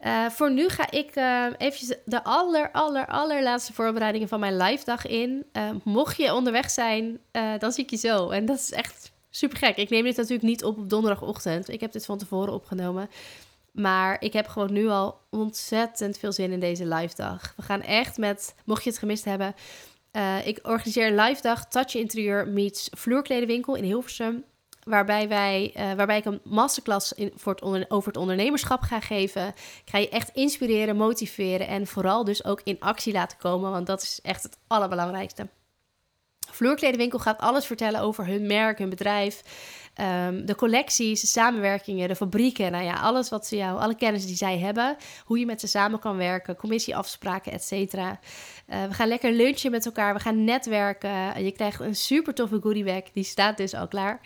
Uh, 0.00 0.28
voor 0.28 0.52
nu 0.52 0.68
ga 0.68 0.90
ik 0.90 1.16
uh, 1.16 1.46
eventjes 1.58 1.96
de 2.04 2.24
aller, 2.24 2.70
aller, 2.70 3.06
allerlaatste 3.06 3.72
voorbereidingen 3.72 4.28
van 4.28 4.40
mijn 4.40 4.56
live 4.56 4.84
dag 4.84 5.06
in. 5.06 5.46
mocht 5.84 6.16
je 6.16 6.34
onderweg 6.34 6.70
zijn, 6.70 7.20
dan 7.58 7.72
zie 7.72 7.84
ik 7.84 7.90
je 7.90 7.96
zo. 7.96 8.30
En 8.30 8.46
dat 8.46 8.58
is 8.58 8.72
echt 8.72 9.12
super 9.30 9.58
gek. 9.58 9.76
Ik 9.76 9.90
neem 9.90 10.04
dit 10.04 10.16
natuurlijk 10.16 10.42
niet 10.42 10.64
op 10.64 10.78
op 10.78 10.90
donderdagochtend. 10.90 11.68
Ik 11.68 11.80
heb 11.80 11.92
dit 11.92 12.04
van 12.04 12.18
tevoren 12.18 12.52
opgenomen. 12.52 13.10
Maar 13.72 14.16
ik 14.22 14.32
heb 14.32 14.46
gewoon 14.46 14.72
nu 14.72 14.88
al 14.88 15.20
ontzettend 15.30 16.18
veel 16.18 16.32
zin 16.32 16.52
in 16.52 16.60
deze 16.60 16.86
live 16.86 17.14
dag. 17.16 17.52
We 17.56 17.62
gaan 17.62 17.82
echt 17.82 18.18
met, 18.18 18.54
mocht 18.64 18.84
je 18.84 18.90
het 18.90 18.98
gemist 18.98 19.24
hebben, 19.24 19.54
uh, 20.12 20.46
ik 20.46 20.58
organiseer 20.62 21.06
een 21.06 21.20
live 21.20 21.42
dag 21.42 21.68
Touch 21.68 21.94
Interieur 21.94 22.48
meets 22.48 22.88
vloerkledenwinkel 22.96 23.74
in 23.74 23.84
Hilversum. 23.84 24.44
Waarbij, 24.84 25.28
wij, 25.28 25.72
uh, 25.76 25.92
waarbij 25.92 26.18
ik 26.18 26.24
een 26.24 26.40
masterclass 26.44 27.12
voor 27.34 27.52
het 27.52 27.90
over 27.90 28.08
het 28.08 28.16
ondernemerschap 28.16 28.80
ga 28.80 29.00
geven. 29.00 29.46
Ik 29.48 29.82
ga 29.84 29.98
je 29.98 30.08
echt 30.08 30.30
inspireren, 30.34 30.96
motiveren 30.96 31.68
en 31.68 31.86
vooral 31.86 32.24
dus 32.24 32.44
ook 32.44 32.60
in 32.64 32.80
actie 32.80 33.12
laten 33.12 33.38
komen. 33.38 33.70
Want 33.70 33.86
dat 33.86 34.02
is 34.02 34.18
echt 34.22 34.42
het 34.42 34.58
allerbelangrijkste. 34.66 35.48
Vloerkledenwinkel 36.52 37.18
gaat 37.18 37.38
alles 37.38 37.66
vertellen 37.66 38.00
over 38.00 38.26
hun 38.26 38.46
merk, 38.46 38.78
hun 38.78 38.90
bedrijf. 38.90 39.42
Um, 40.26 40.46
de 40.46 40.54
collecties, 40.54 41.20
de 41.20 41.26
samenwerkingen, 41.26 42.08
de 42.08 42.16
fabrieken. 42.16 42.72
Nou 42.72 42.84
ja, 42.84 42.94
alles 42.94 43.28
wat 43.28 43.46
ze 43.46 43.56
jou, 43.56 43.80
alle 43.80 43.94
kennis 43.94 44.26
die 44.26 44.36
zij 44.36 44.58
hebben. 44.58 44.96
Hoe 45.24 45.38
je 45.38 45.46
met 45.46 45.60
ze 45.60 45.66
samen 45.66 45.98
kan 45.98 46.16
werken, 46.16 46.56
commissieafspraken, 46.56 47.52
et 47.52 47.64
cetera. 47.64 48.18
Uh, 48.68 48.84
we 48.84 48.94
gaan 48.94 49.08
lekker 49.08 49.32
lunchen 49.32 49.70
met 49.70 49.86
elkaar. 49.86 50.14
We 50.14 50.20
gaan 50.20 50.44
netwerken. 50.44 51.44
Je 51.44 51.50
krijgt 51.50 51.80
een 51.80 51.96
super 51.96 52.34
toffe 52.34 52.60
goodiebag. 52.60 53.02
Die 53.12 53.24
staat 53.24 53.56
dus 53.56 53.74
al 53.74 53.88
klaar. 53.88 54.20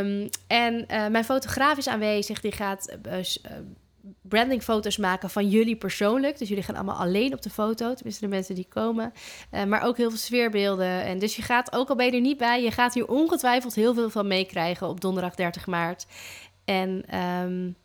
Um, 0.00 0.28
en 0.46 0.74
uh, 0.90 1.06
mijn 1.06 1.24
fotograaf 1.24 1.76
is 1.76 1.88
aanwezig. 1.88 2.40
Die 2.40 2.52
gaat 2.52 2.96
uh, 3.06 3.12
brandingfoto's 4.28 4.96
maken 4.96 5.30
van 5.30 5.48
jullie 5.48 5.76
persoonlijk. 5.76 6.38
Dus 6.38 6.48
jullie 6.48 6.64
gaan 6.64 6.74
allemaal 6.74 6.98
alleen 6.98 7.32
op 7.32 7.42
de 7.42 7.50
foto, 7.50 7.94
tenminste 7.94 8.24
de 8.24 8.30
mensen 8.30 8.54
die 8.54 8.68
komen. 8.68 9.12
Uh, 9.52 9.64
maar 9.64 9.82
ook 9.82 9.96
heel 9.96 10.08
veel 10.08 10.18
sfeerbeelden. 10.18 11.04
En 11.04 11.18
dus 11.18 11.36
je 11.36 11.42
gaat, 11.42 11.72
ook 11.72 11.88
al 11.88 11.96
ben 11.96 12.06
je 12.06 12.12
er 12.12 12.20
niet 12.20 12.38
bij, 12.38 12.62
je 12.62 12.70
gaat 12.70 12.94
hier 12.94 13.08
ongetwijfeld 13.08 13.74
heel 13.74 13.94
veel 13.94 14.10
van 14.10 14.26
meekrijgen 14.26 14.88
op 14.88 15.00
donderdag 15.00 15.34
30 15.34 15.66
maart. 15.66 16.06
En 16.64 17.18
um, 17.18 17.76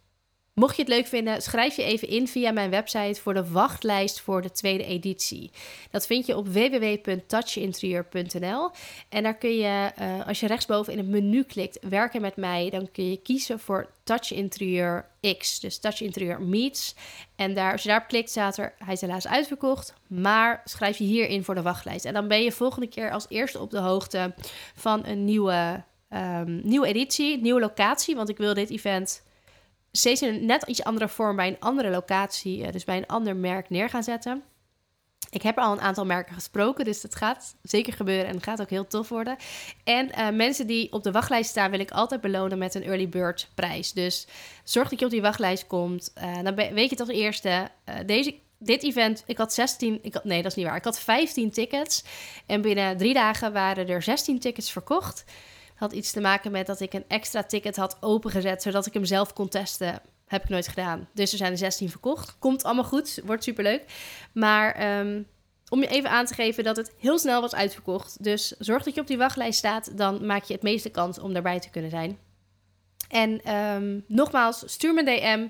Mocht 0.53 0.75
je 0.75 0.81
het 0.81 0.91
leuk 0.91 1.07
vinden, 1.07 1.41
schrijf 1.41 1.75
je 1.75 1.83
even 1.83 2.07
in 2.07 2.27
via 2.27 2.51
mijn 2.51 2.69
website 2.69 3.21
voor 3.21 3.33
de 3.33 3.51
wachtlijst 3.51 4.21
voor 4.21 4.41
de 4.41 4.51
tweede 4.51 4.83
editie. 4.83 5.51
Dat 5.91 6.05
vind 6.05 6.25
je 6.25 6.37
op 6.37 6.47
www.touchinterieur.nl. 6.47 8.71
En 9.09 9.23
daar 9.23 9.37
kun 9.37 9.55
je, 9.55 9.91
uh, 9.99 10.27
als 10.27 10.39
je 10.39 10.47
rechtsboven 10.47 10.93
in 10.93 10.99
het 10.99 11.07
menu 11.07 11.43
klikt, 11.43 11.79
werken 11.89 12.21
met 12.21 12.35
mij, 12.35 12.69
dan 12.69 12.91
kun 12.91 13.09
je 13.09 13.17
kiezen 13.17 13.59
voor 13.59 13.89
Touch 14.03 14.31
Interieur 14.31 15.09
X. 15.37 15.59
Dus 15.59 15.79
Touch 15.79 16.01
Interieur 16.01 16.41
Meets. 16.41 16.95
En 17.35 17.53
daar, 17.53 17.71
als 17.71 17.81
je 17.81 17.89
daarop 17.89 18.07
klikt, 18.07 18.29
staat 18.29 18.57
er, 18.57 18.73
hij 18.77 18.93
is 18.93 19.01
helaas 19.01 19.27
uitverkocht, 19.27 19.93
maar 20.07 20.61
schrijf 20.65 20.97
je 20.97 21.03
hier 21.03 21.27
in 21.27 21.43
voor 21.43 21.55
de 21.55 21.61
wachtlijst. 21.61 22.05
En 22.05 22.13
dan 22.13 22.27
ben 22.27 22.43
je 22.43 22.51
volgende 22.51 22.87
keer 22.87 23.11
als 23.11 23.25
eerste 23.29 23.59
op 23.59 23.71
de 23.71 23.79
hoogte 23.79 24.33
van 24.75 25.05
een 25.05 25.25
nieuwe, 25.25 25.83
um, 26.09 26.61
nieuwe 26.63 26.87
editie, 26.87 27.41
nieuwe 27.41 27.59
locatie. 27.59 28.15
Want 28.15 28.29
ik 28.29 28.37
wil 28.37 28.53
dit 28.53 28.69
event 28.69 29.23
steeds 29.97 30.21
in 30.21 30.33
een 30.33 30.45
net 30.45 30.63
iets 30.63 30.83
andere 30.83 31.09
vorm 31.09 31.35
bij 31.35 31.47
een 31.47 31.59
andere 31.59 31.89
locatie, 31.89 32.65
eh, 32.65 32.71
dus 32.71 32.83
bij 32.83 32.97
een 32.97 33.07
ander 33.07 33.35
merk 33.35 33.69
neer 33.69 33.89
gaan 33.89 34.03
zetten. 34.03 34.43
Ik 35.29 35.41
heb 35.41 35.57
al 35.57 35.71
een 35.71 35.81
aantal 35.81 36.05
merken 36.05 36.33
gesproken, 36.33 36.85
dus 36.85 37.01
dat 37.01 37.15
gaat 37.15 37.55
zeker 37.61 37.93
gebeuren 37.93 38.25
en 38.25 38.35
het 38.35 38.43
gaat 38.43 38.61
ook 38.61 38.69
heel 38.69 38.87
tof 38.87 39.09
worden. 39.09 39.37
En 39.83 40.09
uh, 40.09 40.29
mensen 40.29 40.67
die 40.67 40.91
op 40.91 41.03
de 41.03 41.11
wachtlijst 41.11 41.49
staan, 41.49 41.71
wil 41.71 41.79
ik 41.79 41.91
altijd 41.91 42.21
belonen 42.21 42.57
met 42.57 42.75
een 42.75 42.83
early 42.83 43.09
bird 43.09 43.49
prijs. 43.55 43.91
Dus 43.91 44.27
zorg 44.63 44.89
dat 44.89 44.99
je 44.99 45.05
op 45.05 45.11
die 45.11 45.21
wachtlijst 45.21 45.67
komt. 45.67 46.13
Uh, 46.17 46.43
dan 46.43 46.55
weet 46.55 46.89
je 46.89 46.95
toch 46.95 47.09
eerste. 47.09 47.69
Uh, 47.89 47.95
deze, 48.05 48.35
dit 48.59 48.83
event, 48.83 49.23
ik 49.25 49.37
had 49.37 49.53
16, 49.53 49.99
ik 50.01 50.13
had, 50.13 50.23
nee 50.23 50.41
dat 50.41 50.51
is 50.51 50.57
niet 50.57 50.65
waar. 50.65 50.75
Ik 50.75 50.83
had 50.83 50.99
15 50.99 51.51
tickets 51.51 52.03
en 52.45 52.61
binnen 52.61 52.97
drie 52.97 53.13
dagen 53.13 53.53
waren 53.53 53.87
er 53.87 54.01
16 54.01 54.39
tickets 54.39 54.71
verkocht 54.71 55.23
had 55.75 55.93
iets 55.93 56.11
te 56.11 56.21
maken 56.21 56.51
met 56.51 56.65
dat 56.67 56.79
ik 56.79 56.93
een 56.93 57.05
extra 57.07 57.43
ticket 57.43 57.75
had 57.75 57.97
opengezet, 57.99 58.61
zodat 58.61 58.85
ik 58.85 58.93
hem 58.93 59.05
zelf 59.05 59.33
kon 59.33 59.47
testen. 59.49 60.01
Heb 60.27 60.43
ik 60.43 60.49
nooit 60.49 60.67
gedaan. 60.67 61.07
Dus 61.13 61.31
er 61.31 61.37
zijn 61.37 61.51
er 61.51 61.57
16 61.57 61.89
verkocht. 61.89 62.35
Komt 62.39 62.63
allemaal 62.63 62.83
goed, 62.83 63.21
wordt 63.25 63.43
superleuk. 63.43 63.83
Maar 64.33 64.99
um, 64.99 65.27
om 65.69 65.81
je 65.81 65.87
even 65.87 66.09
aan 66.09 66.25
te 66.25 66.33
geven 66.33 66.63
dat 66.63 66.75
het 66.75 66.93
heel 66.97 67.19
snel 67.19 67.41
was 67.41 67.55
uitverkocht. 67.55 68.23
Dus 68.23 68.55
zorg 68.59 68.83
dat 68.83 68.95
je 68.95 69.01
op 69.01 69.07
die 69.07 69.17
wachtlijst 69.17 69.57
staat, 69.57 69.97
dan 69.97 70.25
maak 70.25 70.43
je 70.43 70.53
het 70.53 70.63
meeste 70.63 70.89
kans 70.89 71.19
om 71.19 71.33
daarbij 71.33 71.59
te 71.59 71.69
kunnen 71.69 71.89
zijn. 71.89 72.17
En 73.09 73.41
ehm, 73.41 73.99
nogmaals, 74.07 74.63
stuur 74.65 74.93
me 74.93 74.99
een 74.99 75.05
DM 75.05 75.47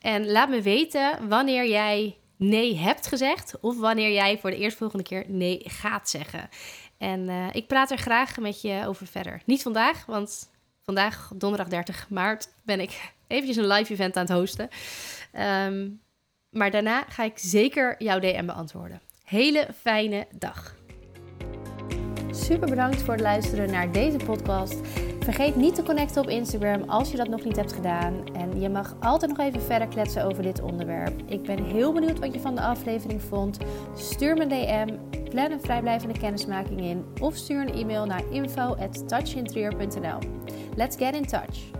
en 0.00 0.30
laat 0.30 0.48
me 0.48 0.62
weten 0.62 1.28
wanneer 1.28 1.68
jij 1.68 2.16
nee 2.36 2.76
hebt 2.76 3.06
gezegd 3.06 3.60
of 3.60 3.78
wanneer 3.78 4.12
jij 4.12 4.38
voor 4.38 4.50
de 4.50 4.56
eerstvolgende 4.56 5.04
keer 5.04 5.24
nee 5.28 5.62
gaat 5.64 6.08
zeggen. 6.08 6.48
En 7.00 7.20
uh, 7.28 7.46
ik 7.52 7.66
praat 7.66 7.90
er 7.90 7.98
graag 7.98 8.38
met 8.38 8.60
je 8.60 8.82
over 8.86 9.06
verder. 9.06 9.42
Niet 9.44 9.62
vandaag, 9.62 10.06
want 10.06 10.50
vandaag, 10.82 11.32
donderdag 11.34 11.68
30 11.68 12.06
maart, 12.08 12.48
ben 12.62 12.80
ik 12.80 13.12
eventjes 13.26 13.56
een 13.56 13.66
live 13.66 13.92
event 13.92 14.16
aan 14.16 14.22
het 14.22 14.32
hosten. 14.32 14.68
Um, 15.66 16.00
maar 16.50 16.70
daarna 16.70 17.04
ga 17.08 17.24
ik 17.24 17.38
zeker 17.38 17.94
jouw 17.98 18.18
DM 18.18 18.46
beantwoorden. 18.46 19.00
Hele 19.24 19.66
fijne 19.80 20.26
dag. 20.38 20.76
Super 22.30 22.68
bedankt 22.68 23.02
voor 23.02 23.12
het 23.12 23.22
luisteren 23.22 23.70
naar 23.70 23.92
deze 23.92 24.16
podcast. 24.16 24.76
Vergeet 25.20 25.56
niet 25.56 25.74
te 25.74 25.82
connecten 25.82 26.22
op 26.22 26.28
Instagram 26.28 26.82
als 26.82 27.10
je 27.10 27.16
dat 27.16 27.28
nog 27.28 27.44
niet 27.44 27.56
hebt 27.56 27.72
gedaan. 27.72 28.34
En 28.34 28.60
je 28.60 28.68
mag 28.68 28.96
altijd 29.00 29.36
nog 29.36 29.46
even 29.46 29.62
verder 29.62 29.88
kletsen 29.88 30.24
over 30.24 30.42
dit 30.42 30.60
onderwerp. 30.60 31.22
Ik 31.26 31.42
ben 31.42 31.64
heel 31.64 31.92
benieuwd 31.92 32.18
wat 32.18 32.34
je 32.34 32.40
van 32.40 32.54
de 32.54 32.60
aflevering 32.60 33.22
vond. 33.22 33.58
Stuur 33.96 34.34
me 34.34 34.42
een 34.42 34.48
DM, 34.48 35.19
plan 35.30 35.50
een 35.50 35.60
vrijblijvende 35.60 36.18
kennismaking 36.18 36.80
in 36.80 37.04
of 37.20 37.36
stuur 37.36 37.60
een 37.60 37.74
e-mail 37.74 38.06
naar 38.06 38.22
info@touchinterieur.nl. 38.30 40.18
Let's 40.76 40.96
get 40.96 41.14
in 41.14 41.26
touch. 41.26 41.79